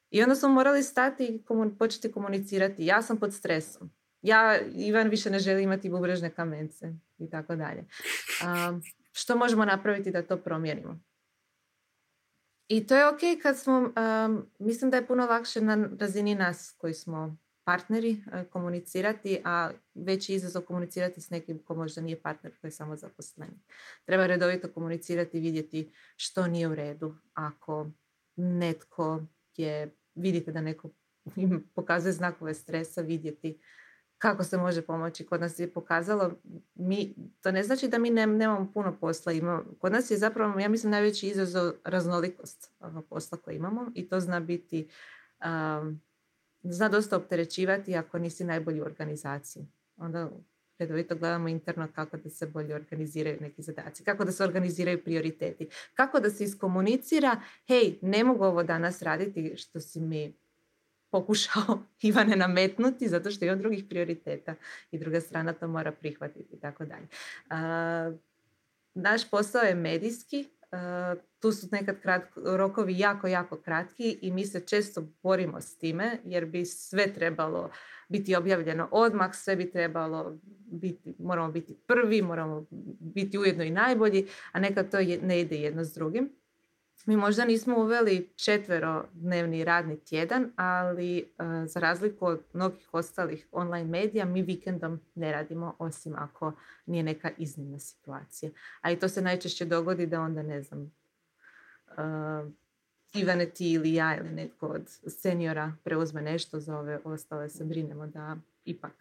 I 0.10 0.24
onda 0.24 0.36
smo 0.36 0.50
morali 0.50 0.84
stati 0.84 1.26
i 1.26 1.44
početi 1.80 2.12
komunicirati. 2.12 2.86
Ja 2.86 3.02
sam 3.02 3.18
pod 3.18 3.34
stresom. 3.34 3.92
Ja, 4.22 4.60
Ivan, 4.76 5.10
više 5.10 5.30
ne 5.30 5.40
želi 5.40 5.64
imati 5.64 5.90
bubrežne 5.90 6.30
kamence 6.30 6.94
i 7.18 7.30
tako 7.30 7.56
dalje. 7.56 7.86
Što 9.12 9.38
možemo 9.38 9.66
napraviti 9.66 10.12
da 10.12 10.28
to 10.28 10.38
promijenimo? 10.38 11.00
I 12.68 12.88
to 12.88 12.96
je 12.96 13.10
ok 13.10 13.42
kad 13.42 13.60
smo, 13.60 13.94
mislim 14.60 14.92
da 14.92 14.98
je 14.98 15.08
puno 15.08 15.26
lakše 15.26 15.62
na 15.62 15.90
razini 16.00 16.36
nas 16.36 16.76
koji 16.78 16.94
smo 16.94 17.38
partneri 17.64 18.12
e, 18.12 18.44
komunicirati, 18.44 19.42
a 19.46 19.72
veći 19.94 20.34
izazov 20.34 20.62
komunicirati 20.62 21.22
s 21.22 21.30
nekim 21.30 21.60
ko 21.60 21.76
možda 21.76 22.02
nije 22.02 22.22
partner, 22.22 22.54
koji 22.62 22.70
je 22.70 22.74
samo 22.74 22.96
zaposlenik. 22.96 23.60
Treba 24.06 24.28
redovito 24.28 24.68
komunicirati 24.68 25.38
i 25.38 25.42
vidjeti 25.42 25.92
što 26.16 26.48
nije 26.48 26.68
u 26.68 26.76
redu. 26.76 27.16
Ako 27.34 27.88
netko 28.36 29.22
je, 29.58 29.96
vidite 30.16 30.52
da 30.52 30.62
neko 30.62 30.90
pokazuje 31.76 32.12
znakove 32.12 32.54
stresa, 32.54 33.02
vidjeti 33.02 33.60
kako 34.24 34.44
se 34.44 34.58
može 34.58 34.82
pomoći. 34.82 35.26
Kod 35.26 35.42
nas 35.42 35.60
je 35.60 35.74
pokazalo, 35.74 36.32
mi, 36.76 37.16
to 37.42 37.52
ne 37.52 37.64
znači 37.64 37.88
da 37.88 37.98
mi 37.98 38.10
ne, 38.10 38.28
nemamo 38.28 38.72
puno 38.74 38.98
posla. 39.00 39.32
Imamo, 39.32 39.64
kod 39.80 39.92
nas 39.92 40.12
je 40.12 40.18
zapravo, 40.18 40.60
ja 40.60 40.70
mislim, 40.70 40.92
najveći 40.92 41.28
izazov 41.28 41.72
raznolikost 41.84 42.72
posla 43.10 43.38
koji 43.38 43.56
imamo 43.56 43.92
i 43.96 44.08
to 44.10 44.20
zna 44.20 44.40
biti, 44.40 44.88
um, 45.46 46.02
zna 46.64 46.90
dosta 46.90 47.18
opterećivati 47.18 47.96
ako 47.96 48.20
nisi 48.20 48.44
najbolji 48.44 48.82
u 48.82 48.86
organizaciji. 48.86 49.68
Onda 49.98 50.30
redovito 50.80 51.16
gledamo 51.16 51.48
interno 51.48 51.88
kako 51.96 52.18
da 52.18 52.30
se 52.30 52.48
bolje 52.48 52.76
organiziraju 52.76 53.38
neki 53.42 53.62
zadaci, 53.62 54.04
kako 54.04 54.26
da 54.26 54.32
se 54.32 54.44
organiziraju 54.44 55.04
prioriteti, 55.04 55.70
kako 55.94 56.20
da 56.20 56.30
se 56.30 56.44
iskomunicira, 56.44 57.42
hej, 57.68 58.00
ne 58.02 58.24
mogu 58.24 58.44
ovo 58.44 58.64
danas 58.64 59.02
raditi 59.02 59.54
što 59.58 59.80
si 59.80 60.00
mi 60.00 60.43
pokušao 61.14 61.80
Ivane 62.02 62.36
nametnuti 62.36 63.08
zato 63.08 63.32
što 63.32 63.46
on 63.52 63.60
drugih 63.60 63.86
prioriteta 63.90 64.56
i 64.92 65.00
druga 65.00 65.22
strana 65.22 65.54
to 65.54 65.68
mora 65.68 65.92
prihvatiti 65.92 66.56
i 66.56 66.60
tako 66.60 66.86
dalje. 66.86 67.08
Naš 68.94 69.30
posao 69.30 69.62
je 69.62 69.76
medijski, 69.76 70.50
tu 71.40 71.52
su 71.52 71.68
nekad 71.72 72.02
krat, 72.02 72.24
rokovi 72.36 73.00
jako, 73.00 73.28
jako 73.28 73.58
kratki 73.58 74.18
i 74.22 74.32
mi 74.32 74.46
se 74.46 74.60
često 74.60 75.08
borimo 75.24 75.62
s 75.62 75.78
time 75.78 76.18
jer 76.26 76.46
bi 76.46 76.66
sve 76.66 77.14
trebalo 77.14 77.70
biti 78.10 78.36
objavljeno 78.36 78.90
odmah, 78.92 79.36
sve 79.36 79.56
bi 79.56 79.72
trebalo 79.72 80.38
biti, 80.72 81.16
moramo 81.20 81.52
biti 81.52 81.78
prvi, 81.88 82.22
moramo 82.22 82.66
biti 83.00 83.38
ujedno 83.38 83.64
i 83.64 83.72
najbolji, 83.72 84.28
a 84.52 84.60
nekad 84.60 84.92
to 84.92 84.98
ne 85.22 85.42
ide 85.42 85.56
jedno 85.56 85.84
s 85.84 85.94
drugim. 85.94 86.43
Mi 87.06 87.18
možda 87.18 87.46
nismo 87.46 87.78
uveli 87.78 88.30
četvero 88.36 89.06
dnevni 89.14 89.64
radni 89.64 90.00
tjedan, 90.00 90.52
ali 90.56 91.18
e, 91.20 91.24
za 91.68 91.80
razliku 91.80 92.26
od 92.26 92.42
mnogih 92.54 92.94
ostalih 92.94 93.48
online 93.52 93.90
medija, 93.90 94.26
mi 94.26 94.42
vikendom 94.42 95.00
ne 95.16 95.32
radimo 95.32 95.76
osim 95.80 96.16
ako 96.18 96.52
nije 96.86 97.04
neka 97.04 97.32
iznimna 97.38 97.80
situacija. 97.80 98.52
A 98.82 98.92
i 98.92 99.00
to 99.00 99.10
se 99.10 99.22
najčešće 99.22 99.66
dogodi 99.66 100.06
da 100.06 100.22
onda, 100.22 100.44
ne 100.44 100.62
znam, 100.62 100.94
uh, 101.88 102.52
Ivane 103.14 103.46
ti 103.46 103.72
ili 103.72 103.94
ja 103.94 104.18
ili 104.18 104.30
netko 104.30 104.68
od 104.68 104.90
seniora 105.08 105.74
preuzme 105.84 106.22
nešto, 106.22 106.60
za 106.60 106.78
ove 106.78 107.00
ostale 107.04 107.50
se 107.50 107.64
brinemo 107.64 108.08
da 108.08 108.38
ipak 108.66 108.94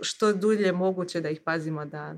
što 0.00 0.32
dulje 0.32 0.72
moguće 0.72 1.20
da 1.20 1.30
ih 1.30 1.40
pazimo 1.40 1.84
da 1.84 2.14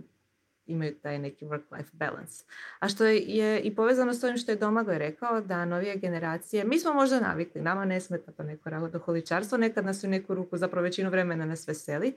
imaju 0.67 0.95
taj 1.03 1.19
neki 1.19 1.47
work-life 1.47 1.93
balance. 1.93 2.45
A 2.79 2.89
što 2.89 3.05
je 3.05 3.61
i 3.61 3.75
povezano 3.75 4.15
s 4.15 4.25
ovim 4.25 4.37
što 4.37 4.53
je 4.53 4.57
Domagoj 4.57 4.99
rekao, 4.99 5.41
da 5.41 5.65
novije 5.65 5.97
generacije, 5.97 6.65
mi 6.65 6.79
smo 6.79 6.93
možda 6.93 7.21
navikli, 7.21 7.61
nama 7.61 7.85
ne 7.85 8.01
smeta 8.01 8.33
to 8.33 8.43
neko 8.43 8.71
radoholičarstvo, 8.71 9.59
nekad 9.59 9.85
nas 9.85 10.05
u 10.05 10.09
neku 10.09 10.35
ruku, 10.35 10.57
zapravo 10.57 10.83
većinu 10.83 11.11
vremena 11.11 11.47
nas 11.47 11.69
veseli, 11.69 12.15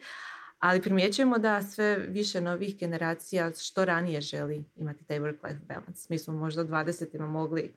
ali 0.60 0.82
primjećujemo 0.82 1.38
da 1.38 1.62
sve 1.62 1.98
više 1.98 2.42
novih 2.42 2.78
generacija 2.78 3.52
što 3.54 3.86
ranije 3.86 4.22
želi 4.22 4.64
imati 4.76 5.04
taj 5.04 5.20
work-life 5.20 5.66
balance. 5.68 6.08
Mi 6.10 6.20
smo 6.20 6.34
možda 6.34 6.62
u 6.62 6.66
20 6.66 7.28
mogli 7.28 7.74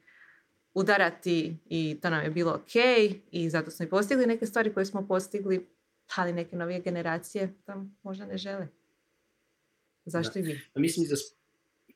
udarati 0.75 1.57
i 1.67 1.99
to 2.03 2.11
nam 2.11 2.25
je 2.25 2.31
bilo 2.31 2.53
ok 2.53 2.75
i 3.31 3.51
zato 3.51 3.71
smo 3.71 3.85
i 3.85 3.89
postigli 3.89 4.27
neke 4.27 4.47
stvari 4.47 4.75
koje 4.75 4.87
smo 4.87 5.07
postigli, 5.07 5.69
ali 6.17 6.33
neke 6.33 6.57
novije 6.57 6.81
generacije 6.81 7.55
tam 7.65 7.99
možda 8.03 8.27
ne 8.27 8.39
žele. 8.39 8.82
Zašto 10.05 10.38
i 10.38 10.43
vi? 10.43 10.61
Pa 10.75 10.81
mislim 10.81 11.05
iz, 11.05 11.11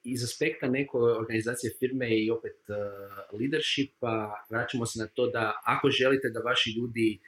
iz 0.04 0.24
aspekta 0.24 0.68
neke 0.68 0.96
organizacije 0.96 1.72
firme 1.78 2.18
i 2.18 2.30
opet 2.30 2.56
uh, 2.68 3.40
leadershipa, 3.40 4.44
vraćamo 4.50 4.86
se 4.86 4.98
na 4.98 5.06
to 5.06 5.26
da 5.26 5.60
ako 5.64 5.90
želite 5.90 6.28
da 6.30 6.40
vaši 6.40 6.70
ljudi 6.70 7.18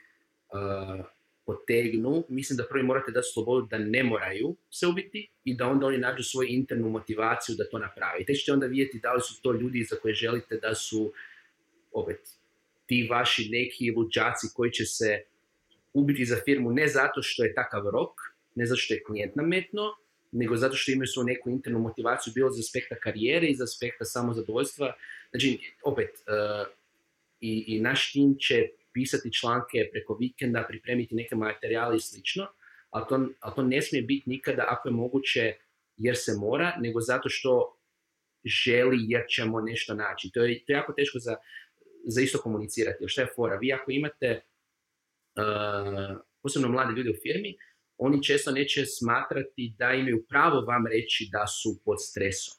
uh, 0.53 1.05
potegnu, 1.45 2.23
mislim 2.29 2.57
da 2.57 2.65
prvi 2.69 2.83
morate 2.83 3.11
dati 3.11 3.27
slobodu 3.33 3.67
da 3.67 3.77
ne 3.77 4.03
moraju 4.03 4.55
se 4.69 4.87
ubiti 4.87 5.29
i 5.43 5.55
da 5.55 5.67
onda 5.67 5.85
oni 5.85 5.97
nađu 5.97 6.23
svoju 6.23 6.49
internu 6.49 6.89
motivaciju 6.89 7.55
da 7.57 7.69
to 7.69 7.79
napravi. 7.79 8.25
Tek 8.25 8.37
ćete 8.37 8.53
onda 8.53 8.65
vidjeti 8.65 8.99
da 8.99 9.13
li 9.13 9.21
su 9.21 9.41
to 9.41 9.51
ljudi 9.51 9.83
za 9.83 9.95
koje 9.95 10.13
želite 10.13 10.57
da 10.57 10.75
su 10.75 11.13
opet 11.91 12.19
ti 12.85 13.07
vaši 13.09 13.49
neki 13.51 13.91
luđaci 13.91 14.47
koji 14.53 14.71
će 14.71 14.85
se 14.85 15.23
ubiti 15.93 16.25
za 16.25 16.37
firmu 16.45 16.71
ne 16.71 16.87
zato 16.87 17.21
što 17.21 17.43
je 17.43 17.53
takav 17.53 17.89
rok, 17.93 18.13
ne 18.55 18.65
zato 18.65 18.77
što 18.77 18.93
je 18.93 19.03
klijent 19.03 19.35
nametno, 19.35 19.83
nego 20.31 20.55
zato 20.55 20.75
što 20.75 20.91
imaju 20.91 21.07
svoju 21.07 21.25
neku 21.25 21.49
internu 21.49 21.79
motivaciju, 21.79 22.33
bilo 22.35 22.49
za 22.49 22.59
aspekta 22.59 22.95
karijere 22.95 23.47
i 23.47 23.55
za 23.55 23.63
aspekta 23.63 24.05
samozadovoljstva. 24.05 24.93
Znači, 25.31 25.59
opet, 25.83 26.09
uh, 26.09 26.67
i, 27.39 27.63
i 27.67 27.81
naš 27.81 28.11
tim 28.11 28.35
će 28.39 28.69
pisati 28.93 29.33
članke 29.33 29.89
preko 29.91 30.15
vikenda, 30.15 30.65
pripremiti 30.67 31.15
neke 31.15 31.35
materijale 31.35 31.97
i 31.97 31.99
slično, 31.99 32.47
ali 32.89 33.05
to, 33.09 33.27
ali 33.39 33.55
to 33.55 33.63
ne 33.63 33.81
smije 33.81 34.01
biti 34.01 34.29
nikada 34.29 34.65
ako 34.67 34.89
je 34.89 34.93
moguće 34.93 35.53
jer 35.97 36.15
se 36.17 36.33
mora, 36.39 36.75
nego 36.79 37.01
zato 37.01 37.29
što 37.29 37.75
želi 38.45 38.97
jer 39.07 39.23
ćemo 39.29 39.61
nešto 39.61 39.93
naći. 39.93 40.31
To 40.33 40.43
je, 40.43 40.65
to 40.65 40.73
je 40.73 40.75
jako 40.75 40.93
teško 40.93 41.19
za, 41.19 41.35
za 42.05 42.21
isto 42.21 42.37
komunicirati. 42.37 43.07
Šta 43.07 43.21
je 43.21 43.27
fora? 43.35 43.57
Vi 43.57 43.73
ako 43.73 43.91
imate 43.91 44.41
uh, 45.35 46.17
posebno 46.41 46.69
mlade 46.69 46.93
ljude 46.93 47.09
u 47.09 47.21
firmi, 47.23 47.57
oni 47.99 48.23
često 48.23 48.51
neće 48.51 48.85
smatrati 48.85 49.73
da 49.77 49.93
imaju 49.93 50.25
pravo 50.29 50.61
vam 50.61 50.87
reći 50.87 51.29
da 51.31 51.47
su 51.47 51.81
pod 51.85 51.97
stresom. 52.09 52.53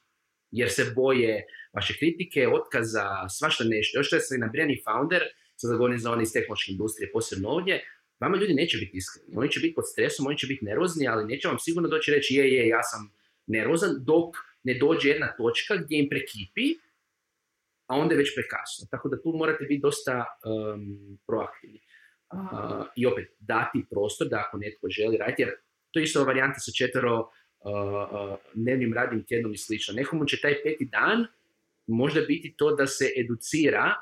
Jer 0.50 0.70
se 0.70 0.92
boje 0.96 1.44
vaše 1.74 1.94
kritike, 1.98 2.48
otkaza, 2.48 3.28
svašta 3.28 3.64
nešto. 3.64 3.98
Još 3.98 4.06
što 4.06 4.16
je 4.16 4.20
se 4.20 4.38
nabrijani 4.38 4.82
founder, 4.84 5.22
sad 5.56 5.70
govorim 5.70 5.98
za 5.98 6.12
one 6.12 6.22
iz 6.22 6.32
tehnološke 6.32 6.72
industrije, 6.72 7.12
posebno 7.12 7.48
ovdje, 7.48 7.84
vama 8.20 8.36
ljudi 8.36 8.54
neće 8.54 8.78
biti 8.78 8.96
iskreni. 8.96 9.36
Oni 9.36 9.50
će 9.50 9.60
biti 9.60 9.74
pod 9.74 9.84
stresom, 9.92 10.26
oni 10.26 10.38
će 10.38 10.46
biti 10.46 10.64
nervozni, 10.64 11.08
ali 11.08 11.26
neće 11.32 11.48
vam 11.48 11.58
sigurno 11.58 11.88
doći 11.88 12.10
reći 12.10 12.34
je, 12.34 12.52
je, 12.54 12.68
ja 12.68 12.82
sam 12.82 13.00
nervozan, 13.46 13.90
dok 14.00 14.36
ne 14.62 14.74
dođe 14.78 15.08
jedna 15.08 15.36
točka 15.36 15.76
gdje 15.76 15.98
im 15.98 16.08
prekipi, 16.08 16.66
a 17.86 17.96
onda 17.96 18.14
je 18.14 18.18
već 18.18 18.34
prekasno. 18.34 18.86
Tako 18.90 19.08
da 19.08 19.22
tu 19.22 19.32
morate 19.32 19.64
biti 19.64 19.80
dosta 19.80 20.24
um, 20.24 21.18
proaktivni. 21.26 21.80
Uh, 22.32 22.86
I 22.96 23.06
opet, 23.06 23.28
dati 23.40 23.84
prostor 23.90 24.28
da 24.28 24.44
ako 24.46 24.58
netko 24.58 24.88
želi 24.88 25.16
raditi, 25.16 25.42
jer 25.42 25.50
to 25.90 25.98
je 25.98 26.04
isto 26.04 26.24
varijanta 26.24 26.60
sa 26.60 26.72
četvero 26.72 27.18
uh, 27.20 28.38
dnevnim 28.54 28.94
radnim 28.94 29.24
tjednom 29.24 29.52
i 29.52 29.58
slično. 29.58 29.94
Nekomu 29.94 30.24
će 30.24 30.40
taj 30.40 30.62
peti 30.62 30.84
dan 30.84 31.26
možda 31.86 32.20
biti 32.20 32.54
to 32.56 32.74
da 32.76 32.86
se 32.86 33.12
educira 33.16 33.94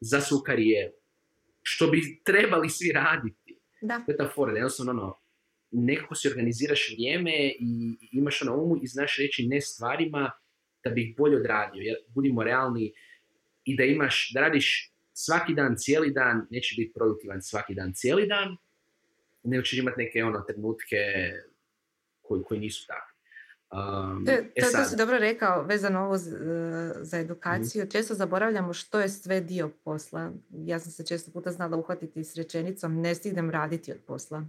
za 0.00 0.20
svu 0.20 0.38
karijeru. 0.46 0.92
Što 1.62 1.86
bi 1.86 2.20
trebali 2.24 2.70
svi 2.70 2.92
raditi. 2.92 3.58
Da. 3.80 4.02
To 4.06 4.12
je 4.12 4.16
ta 4.16 4.28
fora, 4.34 4.52
jednostavno 4.52 4.92
ono, 4.92 5.18
nekako 5.70 6.14
si 6.14 6.28
organiziraš 6.28 6.90
vrijeme 6.92 7.52
i 7.60 7.98
imaš 8.12 8.40
na 8.40 8.54
umu 8.54 8.76
i 8.82 8.86
znaš 8.86 9.16
reći 9.18 9.46
ne 9.46 9.60
stvarima 9.60 10.30
da 10.84 10.90
bi 10.90 11.02
ih 11.02 11.16
bolje 11.16 11.36
odradio. 11.36 11.80
Jer 11.80 11.96
budimo 12.08 12.42
realni 12.42 12.92
i 13.64 13.76
da 13.76 13.84
imaš, 13.84 14.30
da 14.34 14.40
radiš 14.40 14.92
svaki 15.18 15.54
dan, 15.54 15.74
cijeli 15.78 16.10
dan, 16.10 16.46
neće 16.50 16.74
biti 16.78 16.92
produktivan 16.92 17.42
svaki 17.42 17.74
dan, 17.74 17.92
cijeli 17.94 18.26
dan, 18.26 18.56
nego 19.42 19.62
ćeš 19.62 19.78
imati 19.78 20.00
neke 20.00 20.24
ono 20.24 20.40
trenutke 20.40 20.96
koji, 22.22 22.42
koji 22.42 22.60
nisu 22.60 22.86
takvi. 22.86 23.16
Um, 23.70 24.26
to, 24.26 24.32
e 24.32 24.60
to, 24.72 24.84
si 24.84 24.96
dobro 24.96 25.18
rekao 25.18 25.62
vezano 25.62 26.00
ovo 26.00 26.16
za 27.00 27.18
edukaciju. 27.18 27.84
mm 27.84 27.88
Često 27.88 28.14
zaboravljamo 28.14 28.72
što 28.72 29.00
je 29.00 29.08
sve 29.08 29.40
dio 29.40 29.70
posla. 29.84 30.32
Ja 30.50 30.78
sam 30.78 30.92
se 30.92 31.06
često 31.06 31.30
puta 31.30 31.52
znala 31.52 31.76
uhvatiti 31.76 32.24
s 32.24 32.36
rečenicom 32.36 33.00
ne 33.00 33.14
stignem 33.14 33.50
raditi 33.50 33.92
od 33.92 33.98
posla. 34.06 34.44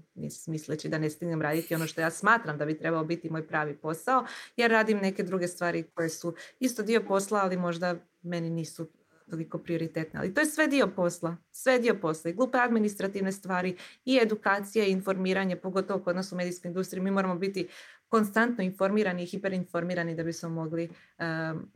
Misleći 0.47 0.89
da 0.89 0.97
ne 0.97 1.09
stignem 1.09 1.41
raditi 1.41 1.75
ono 1.75 1.87
što 1.87 2.01
ja 2.01 2.11
smatram 2.11 2.57
da 2.57 2.65
bi 2.65 2.77
trebao 2.77 3.03
biti 3.03 3.29
moj 3.29 3.47
pravi 3.47 3.77
posao. 3.77 4.25
Jer 4.57 4.71
radim 4.71 4.97
neke 4.97 5.23
druge 5.23 5.47
stvari 5.47 5.83
koje 5.83 6.09
su 6.09 6.35
isto 6.59 6.83
dio 6.83 7.03
posla, 7.07 7.39
ali 7.43 7.57
možda 7.57 7.95
meni 8.21 8.49
nisu 8.49 8.87
toliko 9.29 9.57
prioritetne. 9.57 10.19
Ali 10.19 10.33
to 10.33 10.41
je 10.41 10.45
sve 10.45 10.67
dio 10.67 10.87
posla. 10.87 11.37
Sve 11.51 11.79
dio 11.79 11.95
posla. 12.01 12.29
I 12.29 12.33
glupe 12.33 12.57
administrativne 12.57 13.31
stvari 13.31 13.77
i 14.05 14.19
edukacija 14.21 14.85
i 14.85 14.91
informiranje, 14.91 15.55
pogotovo 15.55 16.03
kod 16.03 16.15
nas 16.15 16.31
u 16.31 16.35
medijskoj 16.35 16.69
industriji. 16.69 17.03
Mi 17.03 17.11
moramo 17.11 17.35
biti 17.35 17.67
konstantno 18.07 18.63
informirani 18.63 19.23
i 19.23 19.25
hiperinformirani 19.25 20.15
da 20.15 20.23
bismo 20.23 20.49
mogli 20.49 20.89
um, 21.19 21.71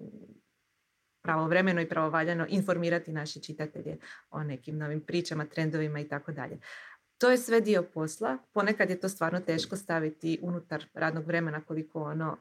pravovremeno 1.23 1.81
i 1.81 1.89
pravovaljano 1.89 2.45
informirati 2.49 3.11
naše 3.11 3.39
čitatelje 3.39 3.97
o 4.29 4.43
nekim 4.43 4.77
novim 4.77 5.01
pričama, 5.01 5.45
trendovima 5.45 5.99
i 5.99 6.07
tako 6.07 6.31
dalje. 6.31 6.59
To 7.17 7.29
je 7.29 7.37
sve 7.37 7.61
dio 7.61 7.83
posla. 7.83 8.37
Ponekad 8.53 8.89
je 8.89 8.99
to 8.99 9.09
stvarno 9.09 9.39
teško 9.39 9.77
staviti 9.77 10.39
unutar 10.41 10.85
radnog 10.93 11.27
vremena 11.27 11.61
koliko 11.61 12.03
ono 12.03 12.37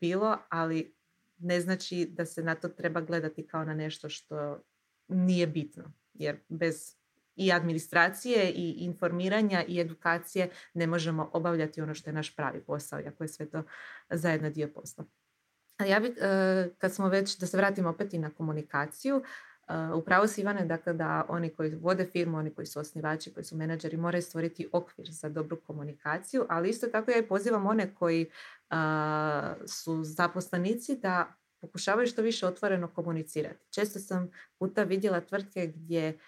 bilo, 0.00 0.38
ali 0.48 0.97
ne 1.38 1.60
znači 1.60 2.06
da 2.10 2.26
se 2.26 2.42
na 2.42 2.54
to 2.54 2.68
treba 2.68 3.00
gledati 3.00 3.46
kao 3.46 3.64
na 3.64 3.74
nešto 3.74 4.08
što 4.08 4.62
nije 5.08 5.46
bitno. 5.46 5.92
Jer 6.14 6.40
bez 6.48 6.98
i 7.36 7.52
administracije 7.52 8.52
i 8.52 8.70
informiranja 8.70 9.64
i 9.68 9.80
edukacije 9.80 10.50
ne 10.74 10.86
možemo 10.86 11.30
obavljati 11.32 11.80
ono 11.80 11.94
što 11.94 12.10
je 12.10 12.14
naš 12.14 12.36
pravi 12.36 12.64
posao, 12.64 13.00
iako 13.00 13.24
je 13.24 13.28
sve 13.28 13.50
to 13.50 13.62
zajedno 14.10 14.50
dio 14.50 14.68
posla. 14.68 15.04
Ja 15.88 16.00
bih, 16.00 16.10
e, 16.20 16.70
kad 16.78 16.94
smo 16.94 17.08
već, 17.08 17.38
da 17.38 17.46
se 17.46 17.56
vratimo 17.56 17.88
opet 17.88 18.14
i 18.14 18.18
na 18.18 18.30
komunikaciju, 18.30 19.22
Upravo 19.94 20.26
si 20.26 20.40
Ivane, 20.40 20.64
dakle 20.66 20.92
da 20.92 21.26
oni 21.28 21.50
koji 21.50 21.74
vode 21.74 22.04
firmu, 22.04 22.38
oni 22.38 22.54
koji 22.54 22.66
su 22.66 22.80
osnivači, 22.80 23.32
koji 23.34 23.44
su 23.44 23.56
menadžeri 23.56 23.96
moraju 23.96 24.22
stvoriti 24.22 24.68
okvir 24.72 25.06
za 25.10 25.28
dobru 25.28 25.56
komunikaciju, 25.66 26.46
ali 26.48 26.68
isto 26.68 26.86
tako 26.86 27.10
ja 27.10 27.18
i 27.18 27.28
pozivam 27.28 27.66
one 27.66 27.94
koji 27.94 28.30
su 29.66 30.04
zaposlenici 30.04 30.96
da 30.96 31.34
pokušavaju 31.60 32.06
što 32.06 32.22
više 32.22 32.46
otvoreno 32.46 32.88
komunicirati. 32.88 33.66
Često 33.70 33.98
sam 33.98 34.30
puta 34.58 34.82
vidjela 34.82 35.20
tvrtke 35.20 35.66
gdje 35.66 36.18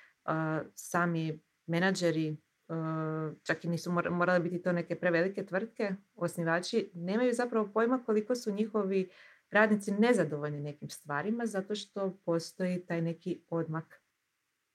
sami 0.74 1.40
menadžeri, 1.66 2.37
čak 3.42 3.64
i 3.64 3.68
nisu 3.68 3.92
morale 3.92 4.40
biti 4.40 4.62
to 4.62 4.72
neke 4.72 4.94
prevelike 4.94 5.46
tvrtke, 5.46 5.94
osnivači, 6.16 6.90
nemaju 6.94 7.35
zapravo 7.35 7.70
pojma 7.74 8.03
koliko 8.07 8.35
su 8.35 8.53
njihovi 8.53 9.11
radnici 9.50 9.92
nezadovoljni 9.92 10.60
nekim 10.60 10.90
stvarima 10.90 11.46
zato 11.46 11.74
što 11.74 12.18
postoji 12.24 12.86
taj 12.86 13.02
neki 13.02 13.40
odmak. 13.50 14.00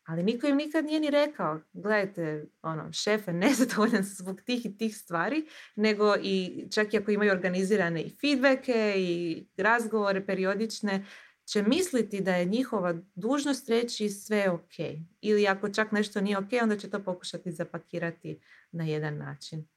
Ali 0.05 0.23
niko 0.23 0.47
im 0.47 0.57
nikad 0.57 0.85
nije 0.85 0.99
ni 0.99 1.09
rekao, 1.09 1.61
gledajte, 1.73 2.45
ono, 2.61 2.93
šefe, 2.93 3.33
nezadovoljan 3.43 4.03
zbog 4.03 4.41
tih 4.41 4.65
i 4.65 4.77
tih 4.77 4.97
stvari, 4.97 5.45
nego 5.75 6.15
i 6.21 6.67
čak 6.71 6.93
i 6.93 6.97
ako 6.97 7.11
imaju 7.11 7.31
organizirane 7.31 8.01
i 8.01 8.09
feedbacke 8.21 8.93
i 8.97 9.45
razgovore 9.57 10.25
periodične, 10.25 11.05
će 11.45 11.63
misliti 11.63 12.21
da 12.21 12.35
je 12.35 12.45
njihova 12.45 12.95
dužnost 13.15 13.69
reći 13.69 14.09
sve 14.09 14.49
ok. 14.49 14.73
Ili 15.21 15.47
ako 15.47 15.69
čak 15.69 15.91
nešto 15.91 16.21
nije 16.21 16.37
ok, 16.37 16.49
onda 16.61 16.77
će 16.77 16.89
to 16.89 17.03
pokušati 17.03 17.51
zapakirati 17.51 18.39
na 18.71 18.83
jedan 18.83 19.17
način. 19.17 19.67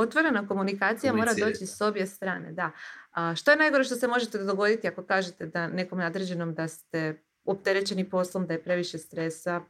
Otvorena 0.00 0.48
komunikacija 0.48 1.12
mora 1.12 1.34
doći 1.34 1.66
s 1.66 1.80
obje 1.80 2.06
strane, 2.06 2.52
da. 2.52 2.70
A 3.10 3.34
što 3.34 3.50
je 3.50 3.56
najgore 3.56 3.84
što 3.84 3.94
se 3.94 4.08
možete 4.08 4.38
dogoditi 4.38 4.88
ako 4.88 5.02
kažete 5.02 5.46
da 5.46 5.68
nekom 5.68 5.98
nadređenom 5.98 6.54
da 6.54 6.68
ste 6.68 7.22
opterećeni 7.44 8.10
poslom, 8.10 8.46
da 8.46 8.52
je 8.52 8.62
previše 8.62 8.98
stresa? 8.98 9.60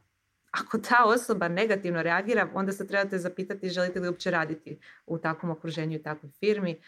Ako 0.51 0.77
ta 0.77 1.03
osoba 1.05 1.47
negativno 1.47 2.01
reagira, 2.03 2.47
onda 2.53 2.71
se 2.71 2.87
trebate 2.87 3.17
zapitati 3.17 3.69
želite 3.69 3.99
li 3.99 4.07
uopće 4.07 4.31
raditi 4.31 4.79
u 5.05 5.17
takvom 5.17 5.51
okruženju 5.51 5.95
i 5.95 6.03
takvoj 6.03 6.31
firmi 6.39 6.81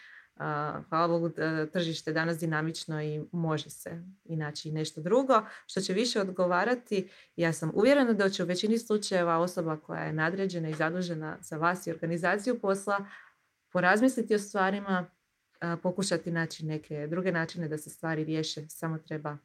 hvala 0.90 1.08
Bogu, 1.08 1.32
tržište 1.74 2.10
je 2.10 2.14
danas 2.14 2.38
dinamično 2.38 3.04
i 3.04 3.22
može 3.32 3.70
se 3.70 4.04
inači 4.26 4.72
nešto 4.72 5.02
drugo. 5.02 5.42
Što 5.66 5.82
će 5.82 5.94
više 5.94 6.22
odgovarati, 6.22 7.10
ja 7.36 7.54
sam 7.54 7.72
uvjerena 7.74 8.14
da 8.14 8.30
će 8.30 8.44
u 8.44 8.46
većini 8.46 8.78
slučajeva 8.78 9.38
osoba 9.38 9.78
koja 9.78 10.02
je 10.02 10.14
nadređena 10.14 10.70
i 10.70 10.74
zadužena 10.74 11.38
za 11.42 11.58
vas 11.58 11.88
i 11.88 11.92
organizaciju 11.92 12.60
posla 12.60 13.06
porazmisliti 13.74 14.36
o 14.36 14.40
stvarima, 14.40 15.12
pokušati 15.84 16.32
naći 16.32 16.66
neke 16.66 17.08
druge 17.08 17.32
načine 17.32 17.68
da 17.68 17.78
se 17.78 17.90
stvari 17.90 18.24
riješe, 18.24 18.66
samo 18.70 18.98
treba 18.98 19.38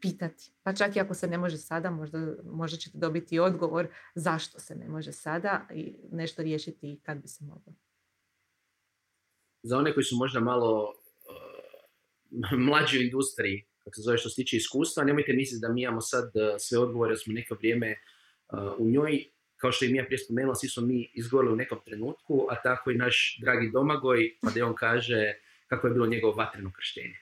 pitati. 0.00 0.52
Pa 0.62 0.72
čak 0.72 0.96
i 0.96 1.00
ako 1.00 1.14
se 1.14 1.26
ne 1.26 1.38
može 1.38 1.56
sada, 1.56 1.90
možda, 1.90 2.18
možda 2.44 2.78
ćete 2.78 2.98
dobiti 2.98 3.38
odgovor 3.38 3.88
zašto 4.14 4.60
se 4.60 4.74
ne 4.74 4.88
može 4.88 5.12
sada 5.12 5.68
i 5.74 5.96
nešto 6.12 6.42
riješiti 6.42 7.00
kad 7.02 7.18
bi 7.18 7.28
se 7.28 7.44
moglo 7.44 7.74
za 9.62 9.78
one 9.78 9.94
koji 9.94 10.04
su 10.04 10.16
možda 10.16 10.40
malo 10.40 10.92
uh, 10.92 12.58
mlađi 12.68 12.98
u 12.98 13.02
industriji, 13.02 13.66
kako 13.78 13.94
se 13.94 14.02
zove 14.02 14.18
što 14.18 14.28
se 14.28 14.34
tiče 14.34 14.56
iskustva, 14.56 15.04
nemojte 15.04 15.32
misliti 15.32 15.60
da 15.60 15.72
mi 15.72 15.82
imamo 15.82 16.00
sad 16.00 16.32
sve 16.58 16.78
odgovore, 16.78 17.16
smo 17.16 17.32
neko 17.32 17.54
vrijeme 17.54 17.96
uh, 17.96 18.58
u 18.78 18.90
njoj, 18.90 19.24
kao 19.62 19.72
što 19.72 19.84
i 19.84 19.94
ja 19.94 20.04
prije 20.04 20.18
spomenula, 20.18 20.54
svi 20.54 20.68
smo 20.68 20.82
mi 20.86 21.10
izgovorili 21.14 21.52
u 21.52 21.56
nekom 21.56 21.78
trenutku, 21.84 22.46
a 22.50 22.54
tako 22.62 22.90
i 22.90 22.96
naš 22.96 23.38
dragi 23.42 23.70
Domagoj, 23.70 24.18
pa 24.42 24.50
da 24.50 24.66
on 24.66 24.74
kaže 24.74 25.34
kako 25.68 25.86
je 25.86 25.92
bilo 25.92 26.06
njegovo 26.06 26.32
vatreno 26.36 26.70
krštenje. 26.76 27.16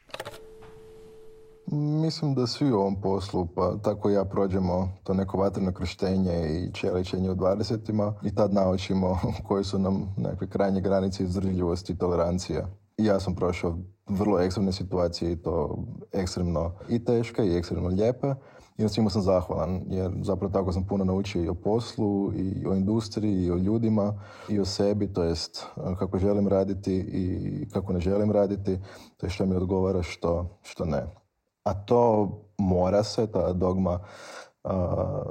Mislim 2.02 2.34
da 2.34 2.46
svi 2.46 2.70
u 2.70 2.74
ovom 2.74 3.00
poslu, 3.00 3.48
pa 3.54 3.76
tako 3.84 4.10
i 4.10 4.12
ja 4.12 4.24
prođemo 4.24 4.92
to 5.04 5.14
neko 5.14 5.38
vatreno 5.38 5.72
krštenje 5.72 6.36
i 6.50 6.74
čeličenje 6.74 7.30
u 7.30 7.34
20 7.34 8.12
i 8.24 8.34
tad 8.34 8.54
naučimo 8.54 9.18
koje 9.48 9.64
su 9.64 9.78
nam 9.78 10.14
nekakve 10.16 10.50
krajnje 10.50 10.80
granice 10.80 11.22
izdržljivosti 11.22 11.92
i 11.92 11.98
tolerancija. 11.98 12.68
I 12.98 13.04
ja 13.04 13.20
sam 13.20 13.34
prošao 13.34 13.78
vrlo 14.08 14.40
ekstremne 14.40 14.72
situacije 14.72 15.32
i 15.32 15.36
to 15.36 15.84
ekstremno 16.12 16.74
i 16.88 17.04
teške 17.04 17.42
i 17.42 17.56
ekstremno 17.56 17.88
lijepe. 17.88 18.34
I 18.80 18.82
na 18.82 18.88
svima 18.88 19.10
sam 19.10 19.22
zahvalan, 19.22 19.80
jer 19.88 20.10
zapravo 20.22 20.52
tako 20.52 20.72
sam 20.72 20.84
puno 20.84 21.04
naučio 21.04 21.44
i 21.44 21.48
o 21.48 21.54
poslu, 21.54 22.32
i 22.36 22.66
o 22.66 22.74
industriji, 22.74 23.44
i 23.44 23.50
o 23.50 23.56
ljudima, 23.56 24.14
i 24.48 24.60
o 24.60 24.64
sebi, 24.64 25.12
to 25.12 25.22
jest 25.22 25.66
kako 25.98 26.18
želim 26.18 26.48
raditi 26.48 26.94
i 26.94 27.68
kako 27.72 27.92
ne 27.92 28.00
želim 28.00 28.30
raditi, 28.30 28.78
to 29.16 29.26
je 29.26 29.30
što 29.30 29.46
mi 29.46 29.56
odgovara, 29.56 30.02
što, 30.02 30.58
što 30.62 30.84
ne 30.84 31.20
a 31.64 31.74
to 31.74 32.28
mora 32.58 33.02
se, 33.02 33.26
ta 33.26 33.52
dogma 33.52 34.00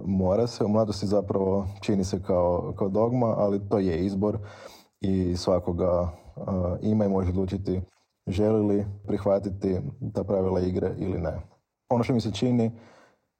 mora 0.05 0.47
se, 0.47 0.65
u 0.65 0.67
mladosti 0.67 1.07
zapravo 1.07 1.67
čini 1.81 2.03
se 2.03 2.23
kao, 2.23 2.73
kao 2.77 2.89
dogma, 2.89 3.27
ali 3.38 3.69
to 3.69 3.79
je 3.79 4.05
izbor 4.05 4.38
i 5.01 5.38
svakoga 5.38 6.09
ima 6.81 7.05
i 7.05 7.09
može 7.09 7.29
odlučiti 7.29 7.81
želi 8.27 8.65
li 8.65 8.85
prihvatiti 9.07 9.79
ta 10.13 10.23
pravila 10.23 10.59
igre 10.62 10.93
ili 10.97 11.21
ne. 11.21 11.41
Ono 11.89 12.03
što 12.03 12.13
mi 12.13 12.21
se 12.21 12.31
čini 12.31 12.71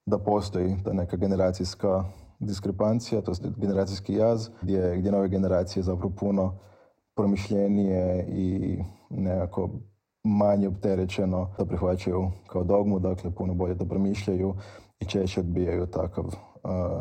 da 0.06 0.18
postoji 0.18 0.76
ta 0.84 0.92
neka 0.92 1.16
generacijska 1.16 2.04
diskrepancija, 2.38 3.20
to 3.20 3.32
generacijski 3.56 4.14
jaz, 4.14 4.48
gdje, 4.62 4.96
gdje 4.98 5.12
nove 5.12 5.28
generacije 5.28 5.82
zapravo 5.82 6.12
puno 6.18 6.58
promišljenije 7.14 8.26
i 8.28 8.78
nekako 9.10 9.70
manje 10.24 10.68
opterećeno 10.68 11.54
to 11.56 11.66
prihvaćaju 11.66 12.30
kao 12.46 12.64
dogmu, 12.64 12.98
dakle 12.98 13.30
puno 13.30 13.54
bolje 13.54 13.78
to 13.78 13.84
promišljaju 13.84 14.54
i 15.00 15.04
češće 15.04 15.40
odbijaju 15.40 15.86
takav 15.86 16.24
uh, 16.24 16.32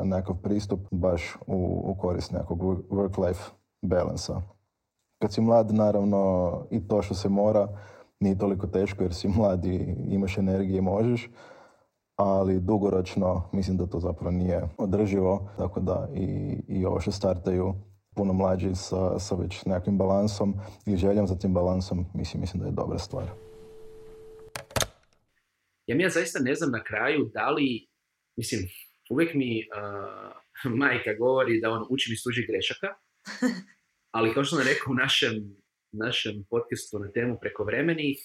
nekakav 0.04 0.36
pristup 0.36 0.80
baš 0.92 1.38
u, 1.48 1.82
u 1.86 1.96
korist 2.02 2.32
nekog 2.32 2.62
work-life 2.90 3.52
balansa. 3.82 4.42
Kad 5.22 5.34
si 5.34 5.42
mlad, 5.42 5.74
naravno, 5.74 6.52
i 6.72 6.88
to 6.88 7.02
što 7.02 7.14
se 7.14 7.30
mora, 7.30 7.68
nije 8.20 8.38
toliko 8.38 8.68
teško 8.68 9.04
jer 9.04 9.14
si 9.14 9.28
mlad 9.28 9.66
i 9.66 9.96
imaš 10.10 10.38
energije, 10.38 10.82
možeš, 10.82 11.30
ali 12.20 12.60
dugoročno 12.60 13.50
mislim 13.54 13.78
da 13.78 13.86
to 13.86 14.00
zapravo 14.00 14.32
nije 14.32 14.62
održivo, 14.78 15.50
tako 15.58 15.80
da 15.80 16.08
i, 16.16 16.58
i 16.68 16.86
ovo 16.86 17.00
što 17.00 17.12
startaju 17.12 17.74
puno 18.16 18.34
mlađi 18.34 18.76
sa, 18.76 19.20
sa 19.20 19.36
već 19.36 19.66
nekakvim 19.66 19.98
balansom 19.98 20.54
i 20.86 20.98
željom 20.98 21.28
za 21.28 21.36
tim 21.36 21.54
balansom, 21.54 22.06
mislim, 22.14 22.42
mislim 22.42 22.62
da 22.62 22.66
je 22.68 22.72
dobra 22.72 22.98
stvar. 22.98 23.28
Ja 25.88 25.96
mi 25.96 26.04
ja 26.04 26.10
zaista 26.10 26.40
ne 26.40 26.56
znam 26.56 26.72
na 26.72 26.84
kraju 26.84 27.32
da 27.34 27.50
li, 27.50 27.88
mislim, 28.38 28.62
uvijek 29.10 29.34
mi 29.34 29.64
uh, 30.64 30.72
majka 30.84 31.14
govori 31.20 31.62
da 31.62 31.70
on 31.70 31.86
uči 31.90 32.12
mi 32.12 32.18
služi 32.18 32.46
grešaka, 32.48 32.88
ali 34.16 34.34
kao 34.34 34.44
što 34.44 34.56
sam 34.56 34.66
rekao 34.68 34.92
u 34.92 34.96
našem, 34.96 35.34
našem 35.92 36.46
podcastu 36.50 37.00
na 37.00 37.12
temu 37.12 37.38
prekovremenih, 37.42 38.18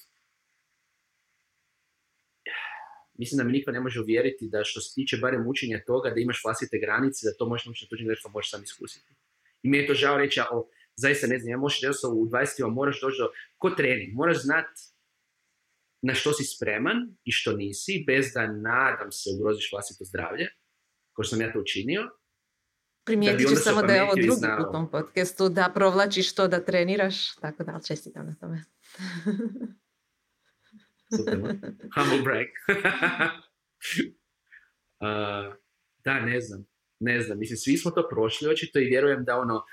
mislim 3.19 3.39
da 3.39 3.45
mi 3.45 3.53
niko 3.53 3.71
ne 3.71 3.81
može 3.81 4.01
uvjeriti 4.01 4.49
da 4.49 4.65
što 4.65 4.81
se 4.81 4.95
tiče 4.95 5.17
barem 5.17 5.47
učenja 5.47 5.85
toga 5.87 6.11
da 6.11 6.21
imaš 6.21 6.41
vlastite 6.45 6.79
granice, 6.79 7.27
da 7.27 7.37
to 7.39 7.49
možeš 7.49 7.67
naučiti 7.67 7.91
tuđim 7.91 8.07
greškom, 8.07 8.33
možeš 8.33 8.51
sam 8.51 8.63
iskusiti. 8.63 9.15
I 9.63 9.69
mi 9.69 9.79
je 9.79 9.87
to 9.87 9.95
žao 9.95 10.19
reći, 10.19 10.41
ali 10.41 10.63
zaista 10.97 11.27
ne 11.27 11.39
znam, 11.39 11.51
ja 11.51 11.57
možeš 11.57 11.81
reći 11.81 11.99
u 12.07 12.27
20 12.27 12.75
moraš 12.75 13.01
doći 13.01 13.17
do, 13.19 13.29
ko 13.59 13.71
trening, 13.71 14.15
moraš 14.15 14.43
znat 14.43 14.67
na 16.03 16.15
što 16.15 16.33
si 16.33 16.45
spreman 16.45 17.17
i 17.25 17.33
što 17.33 17.53
nisi, 17.53 18.05
bez 18.07 18.33
da 18.35 18.47
nadam 18.47 19.13
se 19.13 19.31
ugroziš 19.39 19.73
vlastito 19.73 20.05
zdravlje, 20.05 20.47
kao 21.13 21.23
što 21.23 21.31
sam 21.31 21.41
ja 21.41 21.53
to 21.53 21.61
učinio. 21.61 22.11
Primijetit 23.05 23.49
ću 23.49 23.57
samo 23.57 23.83
da 23.83 23.93
je 23.93 24.03
ovo 24.03 24.15
drugi 24.15 24.31
u 24.69 24.73
tom 24.73 24.91
podcastu, 24.91 25.49
da 25.49 25.73
provlačiš 25.75 26.35
to 26.35 26.49
da 26.49 26.65
treniraš, 26.65 27.35
tako 27.35 27.65
da 27.65 27.81
čestitam 27.87 28.27
na 28.27 28.35
tome. 28.41 28.65
Super, 31.17 31.39
humble 31.95 32.23
brag. 32.25 32.47
uh, 35.05 35.55
da, 36.05 36.21
ne 36.21 36.41
znam, 36.41 36.67
ne 37.01 37.21
znam, 37.21 37.39
mislim, 37.39 37.57
svi 37.57 37.77
smo 37.77 37.91
to 37.91 38.09
prošli 38.09 38.49
očito 38.49 38.79
i 38.79 38.85
vjerujem 38.85 39.25
da 39.25 39.39
ono, 39.39 39.65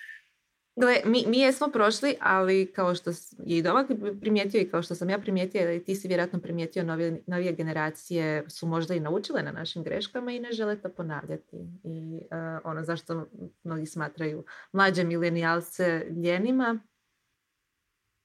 Gle, 0.75 1.01
mi, 1.05 1.23
mi 1.27 1.39
jesmo 1.39 1.67
prošli, 1.67 2.15
ali 2.19 2.71
kao 2.75 2.95
što 2.95 3.09
je 3.09 3.57
i 3.57 3.61
Domak 3.61 3.87
primijetio 4.21 4.61
i 4.61 4.69
kao 4.69 4.81
što 4.81 4.95
sam 4.95 5.09
ja 5.09 5.19
primijetila 5.19 5.71
i 5.71 5.83
ti 5.83 5.95
si 5.95 6.07
vjerojatno 6.07 6.39
primijetio, 6.39 6.83
novije, 6.83 7.23
novije 7.27 7.53
generacije 7.53 8.49
su 8.49 8.67
možda 8.67 8.93
i 8.93 8.99
naučile 8.99 9.43
na 9.43 9.51
našim 9.51 9.83
greškama 9.83 10.31
i 10.31 10.39
ne 10.39 10.51
žele 10.51 10.81
to 10.81 10.89
ponavljati. 10.89 11.57
I 11.83 12.19
uh, 12.21 12.61
ono 12.63 12.83
zašto 12.83 13.27
mnogi 13.63 13.85
smatraju 13.85 14.43
mlađe 14.71 15.03
milenijalce 15.03 16.05
ljenima, 16.23 16.79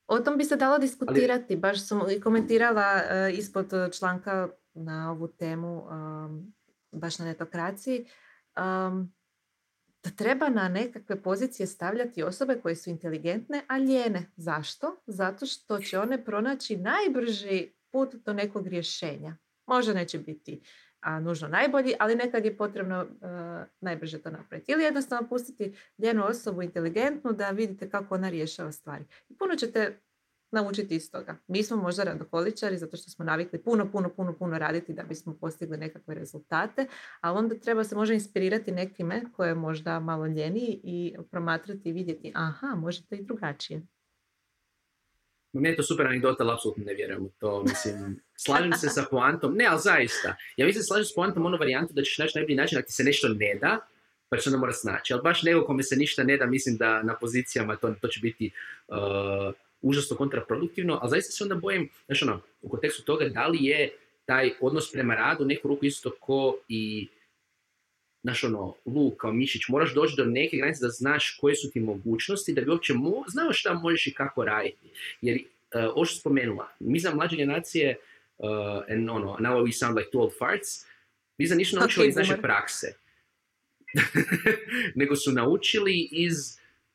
o 0.06 0.18
tom 0.18 0.38
bi 0.38 0.44
se 0.44 0.56
dalo 0.56 0.78
diskutirati. 0.78 1.54
Ali... 1.54 1.60
Baš 1.60 1.86
sam 1.86 2.00
i 2.10 2.20
komentirala 2.20 2.94
uh, 2.94 3.38
ispod 3.38 3.72
članka 3.98 4.48
na 4.74 5.10
ovu 5.10 5.28
temu, 5.28 5.86
um, 5.90 6.54
baš 6.92 7.18
na 7.18 7.24
netokraciji. 7.24 8.06
Um, 8.56 9.12
da 10.04 10.10
treba 10.10 10.48
na 10.48 10.68
nekakve 10.68 11.22
pozicije 11.22 11.66
stavljati 11.66 12.22
osobe 12.22 12.60
koje 12.62 12.76
su 12.76 12.90
inteligentne, 12.90 13.62
a 13.68 13.78
ljene. 13.78 14.32
Zašto? 14.36 15.02
Zato 15.06 15.46
što 15.46 15.78
će 15.78 15.98
one 15.98 16.24
pronaći 16.24 16.76
najbrži 16.76 17.72
put 17.92 18.14
do 18.14 18.32
nekog 18.32 18.66
rješenja. 18.66 19.36
Možda 19.66 19.94
neće 19.94 20.18
biti 20.18 20.62
a, 21.06 21.20
nužno 21.20 21.48
najbolji, 21.48 21.94
ali 21.98 22.14
nekad 22.14 22.44
je 22.44 22.56
potrebno 22.56 23.02
uh, 23.02 23.28
najbrže 23.80 24.18
to 24.18 24.30
napraviti. 24.30 24.72
Ili 24.72 24.84
jednostavno 24.84 25.28
pustiti 25.28 25.74
ljenu 25.98 26.24
osobu 26.26 26.62
inteligentnu 26.62 27.32
da 27.32 27.50
vidite 27.50 27.90
kako 27.90 28.14
ona 28.14 28.28
rješava 28.28 28.72
stvari. 28.72 29.04
I 29.28 29.36
puno 29.36 29.56
ćete 29.56 30.00
naučiti 30.50 30.96
iz 30.96 31.10
toga. 31.10 31.36
Mi 31.46 31.62
smo 31.62 31.76
možda 31.76 32.04
radokoličari 32.04 32.78
zato 32.78 32.96
što 32.96 33.10
smo 33.10 33.24
navikli 33.24 33.62
puno, 33.62 33.90
puno, 33.92 34.08
puno, 34.08 34.32
puno 34.32 34.58
raditi 34.58 34.92
da 34.92 35.02
bismo 35.02 35.36
postigli 35.40 35.76
nekakve 35.76 36.14
rezultate, 36.14 36.86
ali 37.20 37.38
onda 37.38 37.54
treba 37.54 37.84
se 37.84 37.94
možda 37.94 38.14
inspirirati 38.14 38.72
nekime 38.72 39.22
koje 39.36 39.48
je 39.48 39.54
možda 39.54 40.00
malo 40.00 40.26
ljeniji 40.26 40.80
i 40.84 41.16
promatrati 41.30 41.88
i 41.88 41.92
vidjeti 41.92 42.32
aha, 42.34 42.66
može 42.66 43.06
to 43.06 43.14
i 43.14 43.22
drugačije. 43.22 43.82
Meni 45.60 45.72
je 45.72 45.76
to 45.76 45.82
super 45.82 46.06
anegdota, 46.06 46.44
ali 46.44 46.52
apsolutno 46.52 46.84
ne 46.84 46.94
vjerujem 46.94 47.24
u 47.24 47.30
to. 47.40 47.62
Mislim, 47.62 48.20
slažem 48.36 48.72
se 48.72 48.88
sa 48.88 49.04
poantom. 49.10 49.54
Ne, 49.54 49.66
ali 49.66 49.80
zaista. 49.80 50.36
Ja 50.56 50.66
mislim 50.66 50.84
slažem 50.84 51.04
s 51.04 51.14
poantom 51.14 51.46
onu 51.46 51.56
varijantu 51.56 51.92
da 51.94 52.02
ćeš 52.02 52.18
naći 52.18 52.38
najbolji 52.38 52.56
način 52.56 52.78
ako 52.78 52.86
ti 52.86 52.92
se 52.92 53.04
nešto 53.04 53.28
ne 53.28 53.58
da, 53.60 53.78
pa 54.28 54.36
će 54.36 54.48
onda 54.48 54.58
mora 54.58 54.72
snaći. 54.72 55.12
Ali 55.12 55.22
baš 55.22 55.42
nego 55.42 55.64
kome 55.64 55.82
se 55.82 55.96
ništa 55.96 56.22
ne 56.22 56.36
da, 56.36 56.46
mislim 56.46 56.76
da 56.76 57.02
na 57.02 57.16
pozicijama 57.16 57.76
to, 57.76 57.94
to 58.00 58.08
će 58.08 58.20
biti 58.20 58.50
uh, 58.88 58.96
užasno 59.82 60.16
kontraproduktivno, 60.16 60.98
ali 61.02 61.10
zaista 61.10 61.32
se 61.32 61.44
onda 61.44 61.54
bojim, 61.54 61.90
znači 62.06 62.24
ono, 62.24 62.40
u 62.62 62.68
kontekstu 62.68 63.02
toga 63.02 63.28
da 63.28 63.46
li 63.46 63.58
je 63.60 63.92
taj 64.24 64.50
odnos 64.60 64.92
prema 64.92 65.14
radu 65.14 65.44
neku 65.44 65.68
ruku 65.68 65.84
isto 65.84 66.10
ko 66.20 66.58
i 66.68 67.08
znaš 68.26 68.44
ono, 68.44 68.74
luk 68.86 69.16
kao 69.16 69.32
mišić, 69.32 69.68
moraš 69.68 69.94
doći 69.94 70.14
do 70.16 70.24
neke 70.24 70.56
granice 70.56 70.80
da 70.80 70.88
znaš 70.88 71.38
koje 71.40 71.56
su 71.56 71.70
ti 71.70 71.80
mogućnosti, 71.80 72.54
da 72.54 72.60
bi 72.60 72.70
uopće 72.70 72.92
mo- 72.92 73.24
znao 73.28 73.52
šta 73.52 73.74
možeš 73.74 74.06
i 74.06 74.14
kako 74.14 74.44
raditi. 74.44 74.88
Jer, 75.20 75.36
uh, 75.36 75.92
ovo 75.94 76.04
što 76.04 76.20
spomenula, 76.20 76.68
mi 76.80 76.98
za 76.98 77.14
mlađe 77.14 77.36
generacije, 77.36 77.96
uh, 78.38 78.48
and 78.88 79.10
ono, 79.10 79.36
now 79.40 79.62
we 79.62 79.78
sound 79.78 79.98
like 79.98 80.10
two 80.12 80.20
old 80.20 80.32
farts, 80.38 80.86
mi 81.38 81.46
za 81.46 81.54
nisu 81.54 81.76
naučili 81.76 82.06
okay, 82.06 82.08
iz 82.08 82.16
naše 82.16 82.36
prakse. 82.36 82.94
Nego 85.00 85.16
su 85.16 85.32
naučili 85.32 86.08
iz 86.12 86.34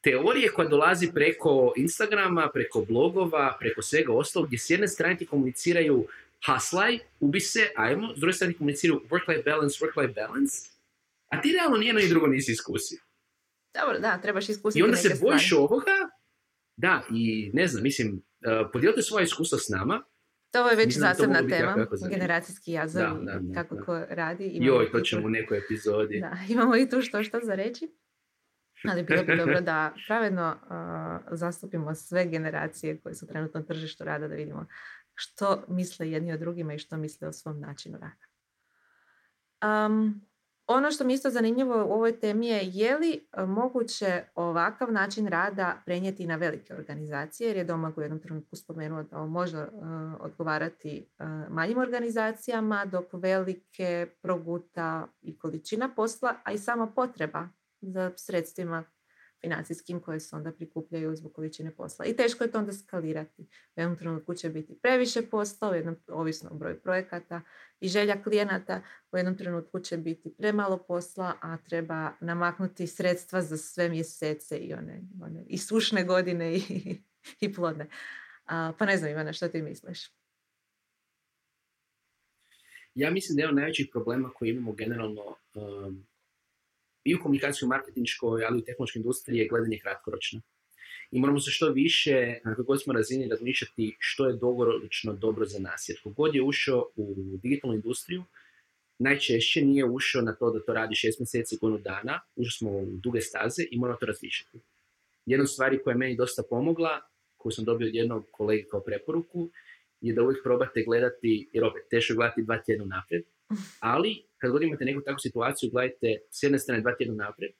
teorije 0.01 0.49
koja 0.49 0.67
dolazi 0.67 1.11
preko 1.13 1.73
Instagrama, 1.77 2.49
preko 2.53 2.85
blogova, 2.89 3.57
preko 3.59 3.81
svega 3.81 4.13
ostalog, 4.13 4.47
gdje 4.47 4.59
s 4.59 4.69
jedne 4.69 4.87
strane 4.87 5.17
ti 5.17 5.25
komuniciraju 5.25 6.07
haslaj, 6.45 6.99
ubi 7.19 7.39
se, 7.39 7.69
ajmo, 7.75 8.13
s 8.15 8.19
druge 8.19 8.33
strane 8.33 8.53
ti 8.53 8.57
komuniciraju 8.57 9.01
work-life 9.09 9.45
balance, 9.45 9.85
work-life 9.85 10.15
balance, 10.15 10.71
a 11.31 11.41
ti 11.41 11.51
realno 11.51 11.77
nijedno 11.77 12.01
i 12.01 12.09
drugo 12.09 12.27
nisi 12.27 12.51
iskusio. 12.51 12.99
Dobro, 13.73 13.99
da, 13.99 14.21
trebaš 14.21 14.49
iskusiti 14.49 14.79
I 14.79 14.83
onda 14.83 14.97
se 14.97 15.19
bojiš 15.21 15.51
ovoga, 15.51 15.97
da, 16.77 17.03
i 17.11 17.51
ne 17.53 17.67
znam, 17.67 17.83
mislim, 17.83 18.07
uh, 18.15 18.69
podijelite 18.73 19.01
svoje 19.01 19.23
iskustva 19.23 19.57
s 19.57 19.69
nama, 19.69 20.03
to 20.51 20.69
je 20.69 20.75
već 20.75 20.97
zasebna 20.97 21.47
tema, 21.47 21.87
generacijski 22.09 22.71
jazov 22.71 23.17
kako 23.53 23.75
ko 23.85 24.05
radi. 24.09 24.45
Imamo 24.45 24.81
Joj, 24.81 24.91
to 24.91 24.99
ćemo 24.99 25.25
u 25.25 25.29
nekoj 25.29 25.57
epizodi. 25.57 26.19
Da, 26.19 26.37
imamo 26.53 26.77
i 26.77 26.89
tu 26.89 27.01
što 27.01 27.23
što 27.23 27.39
za 27.43 27.55
reći. 27.55 27.87
Ali 28.89 29.03
bilo 29.03 29.23
bi 29.23 29.37
dobro 29.37 29.61
da 29.61 29.93
pravedno 30.07 30.55
zastupimo 31.31 31.95
sve 31.95 32.25
generacije 32.25 33.01
koje 33.01 33.15
su 33.15 33.27
trenutno 33.27 33.59
na 33.59 33.65
tržištu 33.65 34.03
rada 34.03 34.27
da 34.27 34.35
vidimo 34.35 34.65
što 35.13 35.65
misle 35.67 36.11
jedni 36.11 36.33
o 36.33 36.37
drugima 36.37 36.73
i 36.73 36.79
što 36.79 36.97
misle 36.97 37.27
o 37.27 37.33
svom 37.33 37.59
načinu 37.59 37.97
rada. 37.97 38.25
Um, 39.87 40.21
ono 40.67 40.91
što 40.91 41.03
mi 41.03 41.13
isto 41.13 41.29
zanimljivo 41.29 41.85
u 41.85 41.91
ovoj 41.93 42.19
temi 42.19 42.47
je 42.47 42.61
je 42.63 42.97
li 42.97 43.27
moguće 43.47 44.23
ovakav 44.35 44.91
način 44.91 45.27
rada 45.27 45.81
prenijeti 45.85 46.27
na 46.27 46.35
velike 46.35 46.73
organizacije, 46.75 47.47
jer 47.47 47.57
je 47.57 47.63
Domag 47.63 47.97
u 47.97 48.01
jednom 48.01 48.19
trenutku 48.19 48.55
spomenuo 48.55 49.03
da 49.03 49.25
može 49.25 49.57
uh, 49.57 49.67
odgovarati 50.19 51.09
uh, 51.19 51.25
manjim 51.49 51.77
organizacijama, 51.77 52.85
dok 52.85 53.05
velike 53.13 54.07
proguta 54.21 55.07
i 55.21 55.39
količina 55.39 55.89
posla, 55.95 56.35
a 56.43 56.51
i 56.51 56.57
sama 56.57 56.87
potreba 56.87 57.47
za 57.81 58.11
sredstvima 58.15 58.83
financijskim 59.41 59.99
koje 59.99 60.19
se 60.19 60.35
onda 60.35 60.51
prikupljaju 60.51 61.15
zbog 61.15 61.33
količine 61.33 61.75
posla. 61.75 62.05
I 62.05 62.15
teško 62.15 62.43
je 62.43 62.51
to 62.51 62.59
onda 62.59 62.73
skalirati. 62.73 63.41
U 63.75 63.79
jednom 63.79 63.97
trenutku 63.97 64.33
će 64.33 64.49
biti 64.49 64.79
previše 64.81 65.21
posla, 65.21 65.69
u 65.71 65.75
jednom, 65.75 65.95
ovisno 66.07 66.49
o 66.51 66.55
broju 66.55 66.81
projekata 66.81 67.41
i 67.79 67.87
želja 67.87 68.23
klijenata, 68.23 68.81
u 69.11 69.17
jednom 69.17 69.37
trenutku 69.37 69.79
će 69.79 69.97
biti 69.97 70.35
premalo 70.37 70.77
posla, 70.77 71.33
a 71.41 71.57
treba 71.57 72.11
namaknuti 72.19 72.87
sredstva 72.87 73.41
za 73.41 73.57
sve 73.57 73.89
mjesece 73.89 74.57
i 74.57 74.73
one, 74.73 75.01
one 75.21 75.43
i 75.47 75.57
sušne 75.57 76.03
godine 76.03 76.55
i, 76.55 77.01
i 77.39 77.53
plodne. 77.53 77.87
A, 78.45 78.73
pa 78.79 78.85
ne 78.85 78.97
znam 78.97 79.11
Ivana, 79.11 79.33
što 79.33 79.47
ti 79.47 79.61
misliš? 79.61 80.11
Ja 82.95 83.11
mislim 83.11 83.35
da 83.35 83.41
je 83.41 83.43
jedan 83.43 83.55
najvećih 83.55 83.89
problema 83.91 84.29
koji 84.29 84.49
imamo 84.49 84.73
generalno 84.73 85.35
um, 85.53 86.07
i 87.03 87.15
u 87.15 87.19
komunikaciju 87.21 87.67
marketinškoj, 87.67 88.45
ali 88.45 88.57
i 88.57 88.61
u 88.61 88.65
tehnološkoj 88.65 88.99
industriji 88.99 89.39
je 89.39 89.47
gledanje 89.47 89.79
kratkoročno. 89.79 90.41
I 91.11 91.19
moramo 91.19 91.39
se 91.39 91.51
što 91.51 91.71
više, 91.71 92.39
na 92.43 92.55
god 92.57 92.81
smo 92.81 92.93
razini, 92.93 93.27
razmišljati 93.27 93.95
što 93.99 94.27
je 94.27 94.37
dugoročno 94.37 95.13
dobro 95.13 95.45
za 95.45 95.59
nas. 95.59 95.89
Jer 95.89 96.01
kogod 96.03 96.35
je 96.35 96.43
ušao 96.43 96.89
u 96.95 97.15
digitalnu 97.43 97.75
industriju, 97.75 98.23
najčešće 98.99 99.61
nije 99.61 99.85
ušao 99.85 100.21
na 100.21 100.35
to 100.35 100.51
da 100.51 100.59
to 100.59 100.73
radi 100.73 100.95
šest 100.95 101.19
mjeseci, 101.19 101.57
godinu 101.61 101.79
dana, 101.79 102.19
ušli 102.35 102.51
smo 102.51 102.71
u 102.71 102.85
duge 102.85 103.21
staze 103.21 103.63
i 103.71 103.79
moramo 103.79 103.99
to 103.99 104.05
razmišljati. 104.05 104.59
Jedna 105.25 105.47
stvari 105.47 105.83
koja 105.83 105.91
je 105.91 105.97
meni 105.97 106.15
dosta 106.15 106.43
pomogla, 106.49 107.01
koju 107.37 107.51
sam 107.51 107.65
dobio 107.65 107.87
od 107.87 107.95
jednog 107.95 108.25
kolege 108.31 108.63
kao 108.63 108.81
preporuku, 108.81 109.49
je 110.01 110.13
da 110.13 110.23
uvijek 110.23 110.43
probate 110.43 110.83
gledati, 110.83 111.49
jer 111.53 111.63
opet 111.63 111.83
teško 111.89 112.13
je 112.13 112.15
gledati 112.15 112.43
dva 112.43 112.57
tjedna 112.57 112.85
naprijed, 112.85 113.23
Ali, 113.79 114.25
kad 114.37 114.51
god 114.51 114.63
imate 114.63 114.85
neku 114.85 115.01
takvu 115.01 115.19
situaciju, 115.19 115.69
gledajte 115.71 116.07
s 116.29 116.43
jedne 116.43 116.59
strane 116.59 116.81
dva 116.81 116.95
tjedna 116.95 117.25
naprijed, 117.25 117.51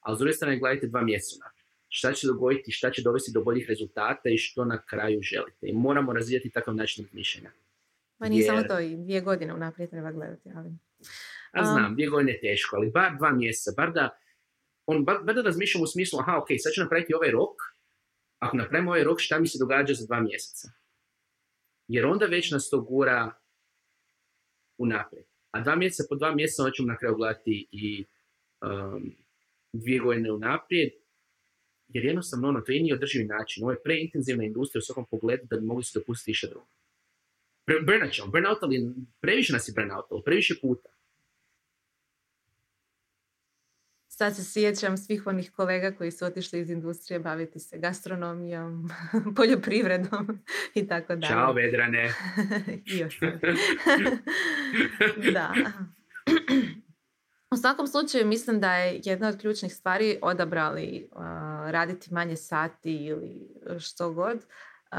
a 0.00 0.14
s 0.14 0.18
druge 0.18 0.32
strane 0.32 0.58
gledajte 0.58 0.86
dva 0.86 1.02
mjeseca 1.02 1.44
naprijed. 1.44 1.66
Šta 1.88 2.12
će 2.12 2.26
dogoditi, 2.26 2.70
šta 2.70 2.90
će 2.90 3.02
dovesti 3.02 3.32
do 3.34 3.42
boljih 3.42 3.68
rezultata 3.68 4.28
i 4.28 4.38
što 4.38 4.64
na 4.64 4.82
kraju 4.82 5.22
želite. 5.22 5.66
I 5.66 5.72
moramo 5.72 6.12
razvijati 6.12 6.50
takav 6.50 6.74
način 6.74 7.08
mišljenja. 7.12 7.50
Ma 8.18 8.28
nije 8.28 8.46
samo 8.46 8.62
to, 8.62 8.80
i 8.80 8.96
dvije 8.96 9.20
godine 9.20 9.54
unaprijed 9.54 9.90
treba 9.90 10.12
gledati. 10.12 10.50
Ali... 10.56 10.70
A 11.52 11.64
znam, 11.64 11.94
dvije 11.94 12.08
godine 12.08 12.32
je 12.32 12.40
teško, 12.40 12.76
ali 12.76 12.90
bar 12.90 13.16
dva 13.16 13.32
mjeseca, 13.32 13.70
bar 13.76 13.92
da, 13.92 14.18
on, 14.86 15.04
bar, 15.04 15.22
bar 15.22 15.34
da 15.34 15.42
razmišljam 15.42 15.82
u 15.82 15.86
smislu, 15.86 16.18
aha, 16.18 16.38
ok, 16.38 16.46
sad 16.58 16.72
ću 16.72 16.80
napraviti 16.80 17.14
ovaj 17.14 17.30
rok, 17.30 17.56
ako 18.38 18.56
napravimo 18.56 18.90
ovaj 18.90 19.04
rok, 19.04 19.20
šta 19.20 19.38
mi 19.38 19.48
se 19.48 19.58
događa 19.60 19.94
za 19.94 20.06
dva 20.06 20.20
mjeseca? 20.20 20.68
Jer 21.88 22.06
onda 22.06 22.26
već 22.26 22.50
nas 22.50 22.70
to 22.70 22.80
gura 22.80 23.32
unaprijed. 24.78 25.26
A 25.52 25.60
dva 25.60 25.76
mjeseca 25.76 26.06
po 26.08 26.14
dva 26.14 26.34
mjeseca 26.34 26.62
onda 26.62 26.72
ćemo 26.72 26.88
na 26.88 26.98
kraju 26.98 27.16
gledati 27.16 27.66
i 27.72 28.04
um, 28.60 29.14
dvije 29.72 29.98
godine 29.98 30.32
unaprijed, 30.32 30.90
jer 31.88 32.04
jednostavno 32.04 32.48
ono, 32.48 32.60
to 32.60 32.72
je 32.72 32.80
nije 32.80 32.94
održivi 32.94 33.24
način. 33.24 33.64
Ovo 33.64 33.72
je 33.72 33.82
preintenzivna 33.82 34.44
industrija 34.44 34.78
u 34.78 34.82
svakom 34.82 35.06
pogledu 35.10 35.46
da 35.50 35.56
bi 35.56 35.66
mogli 35.66 35.84
se 35.84 35.98
dopustiti 35.98 36.30
više 36.30 36.46
drugo. 36.46 36.66
Burnat 37.86 38.12
ćemo, 38.12 38.30
burnout, 38.30 38.58
ali 38.62 38.94
previše 39.20 39.52
nas 39.52 39.68
je 39.68 39.74
burnout, 39.76 40.24
previše 40.24 40.54
puta. 40.62 40.88
Sad 44.22 44.36
se 44.36 44.44
sjećam 44.44 44.96
svih 44.96 45.26
onih 45.26 45.52
kolega 45.52 45.90
koji 45.90 46.10
su 46.10 46.24
otišli 46.24 46.60
iz 46.60 46.70
industrije 46.70 47.20
baviti 47.20 47.58
se 47.58 47.78
gastronomijom, 47.78 48.90
poljoprivredom 49.36 50.38
i 50.74 50.86
tako 50.86 51.16
dalje. 51.16 51.32
Ćao, 51.32 51.52
Vedrane. 51.52 52.14
I 52.86 53.04
da. 55.32 55.54
U 57.50 57.56
svakom 57.56 57.86
slučaju 57.86 58.26
mislim 58.26 58.60
da 58.60 58.74
je 58.74 59.00
jedna 59.04 59.28
od 59.28 59.40
ključnih 59.40 59.74
stvari 59.74 60.18
odabrali 60.22 61.08
uh, 61.12 61.20
raditi 61.70 62.14
manje 62.14 62.36
sati 62.36 62.96
ili 62.96 63.48
što 63.80 64.12
god. 64.12 64.36
Uh, 64.36 64.98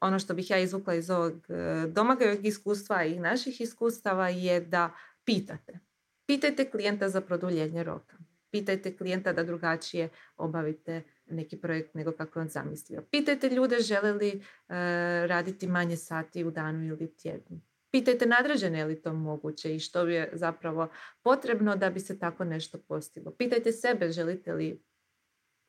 ono 0.00 0.18
što 0.18 0.34
bih 0.34 0.50
ja 0.50 0.58
izvukla 0.58 0.94
iz 0.94 1.10
ovog 1.10 1.32
uh, 1.32 1.92
domagajog 1.92 2.46
iskustva 2.46 3.04
i 3.04 3.20
naših 3.20 3.60
iskustava 3.60 4.28
je 4.28 4.60
da 4.60 4.90
pitate. 5.24 5.91
Pitajte 6.32 6.70
klijenta 6.70 7.08
za 7.08 7.20
produljenje 7.20 7.82
roka. 7.82 8.16
Pitajte 8.50 8.96
klijenta 8.96 9.32
da 9.32 9.44
drugačije 9.44 10.08
obavite 10.36 11.02
neki 11.26 11.60
projekt 11.60 11.94
nego 11.94 12.12
kako 12.12 12.38
je 12.38 12.42
on 12.42 12.48
zamislio. 12.48 13.02
Pitajte 13.10 13.48
ljude 13.48 13.80
žele 13.80 14.12
li 14.12 14.32
uh, 14.36 14.42
raditi 15.26 15.66
manje 15.66 15.96
sati 15.96 16.44
u 16.44 16.50
danu 16.50 16.84
ili 16.84 17.16
tjednu. 17.16 17.60
Pitajte 17.90 18.26
nadređene 18.26 18.78
je 18.78 18.84
li 18.84 19.02
to 19.02 19.12
moguće 19.14 19.74
i 19.74 19.78
što 19.78 20.06
je 20.06 20.30
zapravo 20.32 20.88
potrebno 21.22 21.76
da 21.76 21.90
bi 21.90 22.00
se 22.00 22.18
tako 22.18 22.44
nešto 22.44 22.78
postiglo. 22.88 23.34
Pitajte 23.38 23.72
sebe 23.72 24.12
želite 24.12 24.52
li 24.52 24.82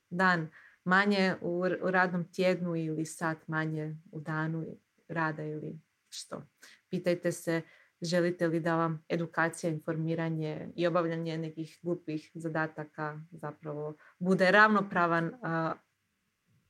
dan 0.09 0.49
manje 0.83 1.35
u 1.41 1.63
radnom 1.81 2.31
tjednu 2.31 2.75
ili 2.75 3.05
sat 3.05 3.47
manje 3.47 3.95
u 4.11 4.19
danu 4.19 4.65
rada 5.07 5.43
ili 5.43 5.79
što. 6.09 6.47
Pitajte 6.89 7.31
se 7.31 7.61
želite 8.03 8.47
li 8.47 8.59
da 8.59 8.75
vam 8.75 9.03
edukacija, 9.09 9.71
informiranje 9.71 10.71
i 10.75 10.87
obavljanje 10.87 11.37
nekih 11.37 11.79
glupih 11.81 12.31
zadataka 12.33 13.19
zapravo 13.31 13.95
bude 14.19 14.51
ravnopravan 14.51 15.31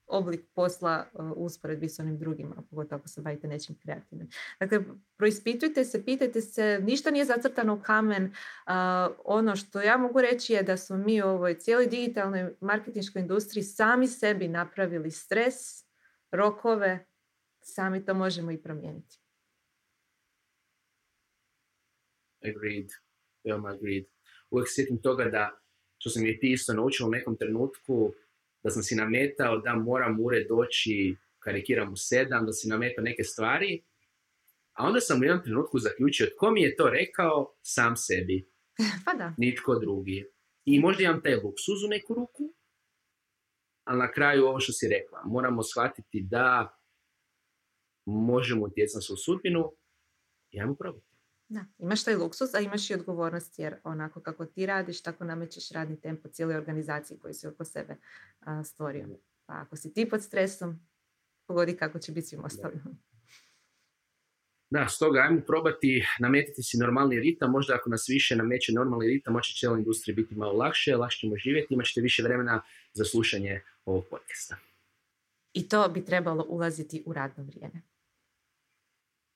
oblik 0.08 0.42
posla 0.56 1.06
uh, 1.14 1.32
usporedbi 1.36 1.90
s 1.90 2.00
onim 2.00 2.18
drugima, 2.20 2.56
pogotovo 2.70 3.00
ako 3.00 3.08
se 3.08 3.22
bavite 3.22 3.48
nečim 3.48 3.76
kreativnim. 3.76 4.30
Dakle, 4.60 4.80
proispitujte 5.18 5.86
se, 5.86 6.06
pitajte 6.06 6.42
se, 6.42 6.80
ništa 6.84 7.12
nije 7.12 7.26
zacrtano 7.26 7.74
u 7.74 7.82
kamen. 7.82 8.34
Ono 9.26 9.56
što 9.56 9.82
ja 9.82 9.98
mogu 9.98 10.22
reći 10.22 10.54
je 10.54 10.64
da 10.64 10.78
smo 10.78 10.98
mi 10.98 11.22
u 11.22 11.28
ovoj 11.28 11.60
cijeloj 11.60 11.88
digitalnoj 11.88 12.54
marketinškoj 12.62 13.22
industriji 13.22 13.64
sami 13.64 14.08
sebi 14.08 14.48
napravili 14.48 15.12
stres, 15.12 15.56
rokove, 16.32 17.06
sami 17.62 18.06
to 18.06 18.14
možemo 18.14 18.52
i 18.52 18.58
promijeniti. 18.58 19.23
Agreed, 22.44 22.90
veoma 23.44 23.70
agreed. 23.70 24.06
Uvijek 24.50 24.68
sjetim 24.70 25.02
toga 25.02 25.26
da, 25.26 25.60
što 25.98 26.10
sam 26.10 26.26
je 26.26 26.40
ti 26.40 26.52
isto 26.52 26.74
naučio 26.74 27.08
u 27.08 27.10
nekom 27.10 27.38
trenutku, 27.38 28.14
da 28.64 28.70
sam 28.70 28.84
si 28.84 28.96
nametao 28.96 29.58
da 29.58 29.76
moram 29.76 30.20
ured 30.20 30.48
doći, 30.48 31.16
karikiram 31.40 31.94
u 31.94 31.96
sedam, 31.96 32.46
da 32.46 32.54
si 32.54 32.68
nametao 32.68 33.04
neke 33.04 33.24
stvari, 33.24 33.84
a 34.74 34.86
onda 34.88 35.00
sam 35.00 35.22
u 35.22 35.24
jednom 35.24 35.44
trenutku 35.44 35.80
zaključio 35.80 36.28
tko 36.36 36.52
mi 36.52 36.62
je 36.62 36.76
to 36.76 36.90
rekao, 36.90 37.56
sam 37.62 37.96
sebi. 37.96 38.50
pa 39.06 39.14
da. 39.14 39.34
Nitko 39.38 39.76
drugi. 39.76 40.26
I 40.66 40.80
možda 40.80 41.04
imam 41.04 41.22
taj 41.22 41.36
luksuz 41.36 41.84
u 41.86 41.90
neku 41.90 42.14
ruku, 42.14 42.54
ali 43.84 44.00
na 44.00 44.12
kraju 44.12 44.46
ovo 44.46 44.60
što 44.60 44.74
si 44.74 44.88
rekla, 44.88 45.22
moramo 45.26 45.64
shvatiti 45.64 46.22
da 46.22 46.78
možemo 48.06 48.66
utjecati 48.66 48.98
na 48.98 49.02
svoju 49.02 49.18
sudbinu 49.18 49.72
i 50.52 50.60
ajmo 50.60 50.76
probati. 50.76 51.13
Da, 51.54 51.66
imaš 51.80 52.04
taj 52.04 52.16
luksus, 52.16 52.54
a 52.54 52.60
imaš 52.60 52.90
i 52.90 52.94
odgovornost 52.94 53.60
jer 53.60 53.76
onako 53.84 54.22
kako 54.22 54.46
ti 54.46 54.66
radiš, 54.66 55.02
tako 55.02 55.24
namećeš 55.24 55.70
radni 55.70 56.02
tempo 56.02 56.30
cijeloj 56.30 56.56
organizaciji 56.56 57.20
koju 57.20 57.34
si 57.34 57.48
oko 57.48 57.66
sebe 57.66 57.96
stvorio. 58.66 59.08
Pa 59.46 59.54
ako 59.54 59.76
si 59.76 59.94
ti 59.94 60.10
pod 60.10 60.24
stresom, 60.24 60.88
pogodi 61.48 61.78
kako 61.78 62.00
će 62.00 62.12
biti 62.12 62.28
svim 62.28 62.44
ostalima. 62.44 62.96
Da, 64.70 64.88
stoga 64.88 65.20
ajmo 65.20 65.42
probati 65.48 66.06
nametiti 66.20 66.64
si 66.64 66.78
normalni 66.78 67.20
ritam, 67.20 67.52
možda 67.52 67.76
ako 67.76 67.90
nas 67.90 68.06
više 68.10 68.36
nameće 68.36 68.74
normalni 68.74 69.08
ritam, 69.08 69.34
može 69.34 69.54
cijela 69.60 69.78
industrija 69.78 70.16
biti 70.16 70.36
malo 70.36 70.54
lakše, 70.54 70.96
lakše 70.96 71.20
ćemo 71.20 71.36
živjeti, 71.38 71.74
imat 71.74 71.86
ćete 71.86 72.02
više 72.02 72.24
vremena 72.24 72.62
za 72.94 73.06
slušanje 73.06 73.62
ovog 73.86 74.06
podcasta. 74.10 74.58
I 75.54 75.68
to 75.68 75.90
bi 75.90 76.06
trebalo 76.06 76.46
ulaziti 76.50 77.04
u 77.06 77.14
radno 77.14 77.44
vrijeme. 77.44 77.82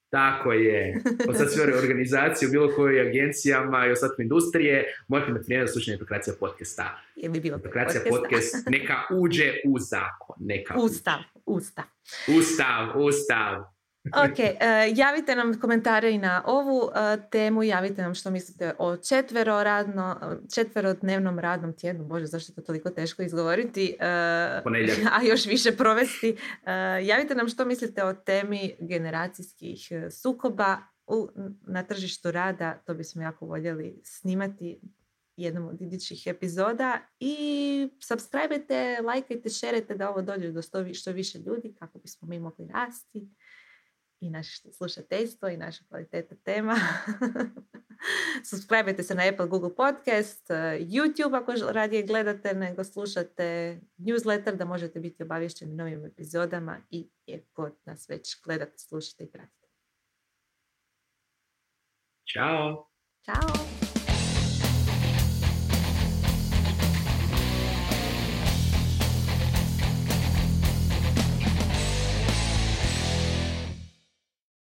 Tako 0.10 0.52
je. 0.52 1.02
Od 1.30 1.52
sve 1.52 1.78
organizacije 1.78 2.50
u 2.50 2.52
bilo 2.52 2.72
kojoj 2.76 3.10
agencijama 3.10 3.86
i 3.88 3.92
ostatku 3.92 4.22
industrije, 4.22 4.86
možete 5.08 5.32
imati 5.32 5.46
vrijeme 5.46 5.68
za 5.68 5.74
slušanje 5.74 5.96
Etokracija 5.96 6.34
podcasta. 6.40 7.00
Ili 7.16 7.40
bilo 7.40 7.58
Etokracija 7.58 8.02
podcast 8.10 8.56
neka 8.70 8.96
uđe 9.12 9.54
u 9.66 9.80
zakon. 9.80 10.36
Neka 10.40 10.74
ustav, 10.78 11.20
ustav. 11.46 11.86
Ustav, 12.28 13.02
ustav. 13.02 13.77
Ok, 14.26 14.40
uh, 14.40 14.98
javite 14.98 15.36
nam 15.36 15.60
komentare 15.60 16.12
i 16.12 16.18
na 16.18 16.44
ovu 16.46 16.78
uh, 16.78 16.92
temu, 17.32 17.64
javite 17.64 18.02
nam 18.02 18.16
što 18.16 18.32
mislite 18.32 18.74
o 18.80 18.98
četvero 18.98 19.64
radno, 19.64 20.20
četverodnevnom 20.56 21.40
radnom 21.40 21.74
tjednu, 21.74 22.06
bože 22.06 22.26
zašto 22.26 22.52
je 22.52 22.56
to 22.56 22.62
toliko 22.62 22.90
teško 22.90 23.22
izgovoriti, 23.22 23.96
uh, 24.00 24.06
a 25.16 25.24
još 25.24 25.46
više 25.46 25.72
provesti. 25.72 26.38
javite 27.04 27.36
nam 27.36 27.48
što 27.48 27.66
mislite 27.66 28.04
o 28.04 28.14
temi 28.14 28.76
generacijskih 28.80 29.80
sukoba 30.12 30.78
u, 31.08 31.30
na 31.68 31.84
tržištu 31.84 32.32
rada, 32.32 32.74
to 32.86 32.94
bismo 32.94 33.22
jako 33.22 33.46
voljeli 33.46 34.02
snimati 34.04 34.80
jednom 35.38 35.68
od 35.68 35.82
idućih 35.82 36.28
epizoda. 36.28 37.00
I 37.20 37.90
subscribe-te, 38.00 39.02
lajkajte, 39.04 39.50
šerete 39.50 39.96
da 39.96 40.10
ovo 40.10 40.22
dođe 40.22 40.52
do 40.52 40.62
što 40.94 41.12
više 41.12 41.40
ljudi 41.40 41.76
kako 41.80 42.00
bismo 42.00 42.28
mi 42.28 42.40
mogli 42.40 42.68
rasti 42.74 43.30
i 44.20 44.30
naše 44.30 44.72
slušateljstvo 44.72 45.50
i 45.50 45.58
naša 45.58 45.84
kvaliteta 45.90 46.36
tema. 46.36 46.76
Subscribe 48.50 49.04
se 49.04 49.16
na 49.16 49.24
Apple, 49.32 49.48
Google 49.48 49.76
Podcast, 49.76 50.50
YouTube 50.80 51.38
ako 51.38 51.72
radije 51.72 52.04
gledate 52.04 52.54
nego 52.54 52.84
slušate 52.84 53.80
newsletter 53.98 54.56
da 54.56 54.66
možete 54.66 55.00
biti 55.00 55.24
obavješćeni 55.24 55.76
novim 55.76 56.06
epizodama 56.06 56.78
i 56.90 57.10
je 57.26 57.46
god 57.56 57.74
nas 57.86 58.10
već 58.10 58.42
gledate, 58.44 58.78
slušate 58.78 59.24
i 59.24 59.32
pratite. 59.32 59.68
Ćao! 62.34 62.90
Ćao! 63.26 63.77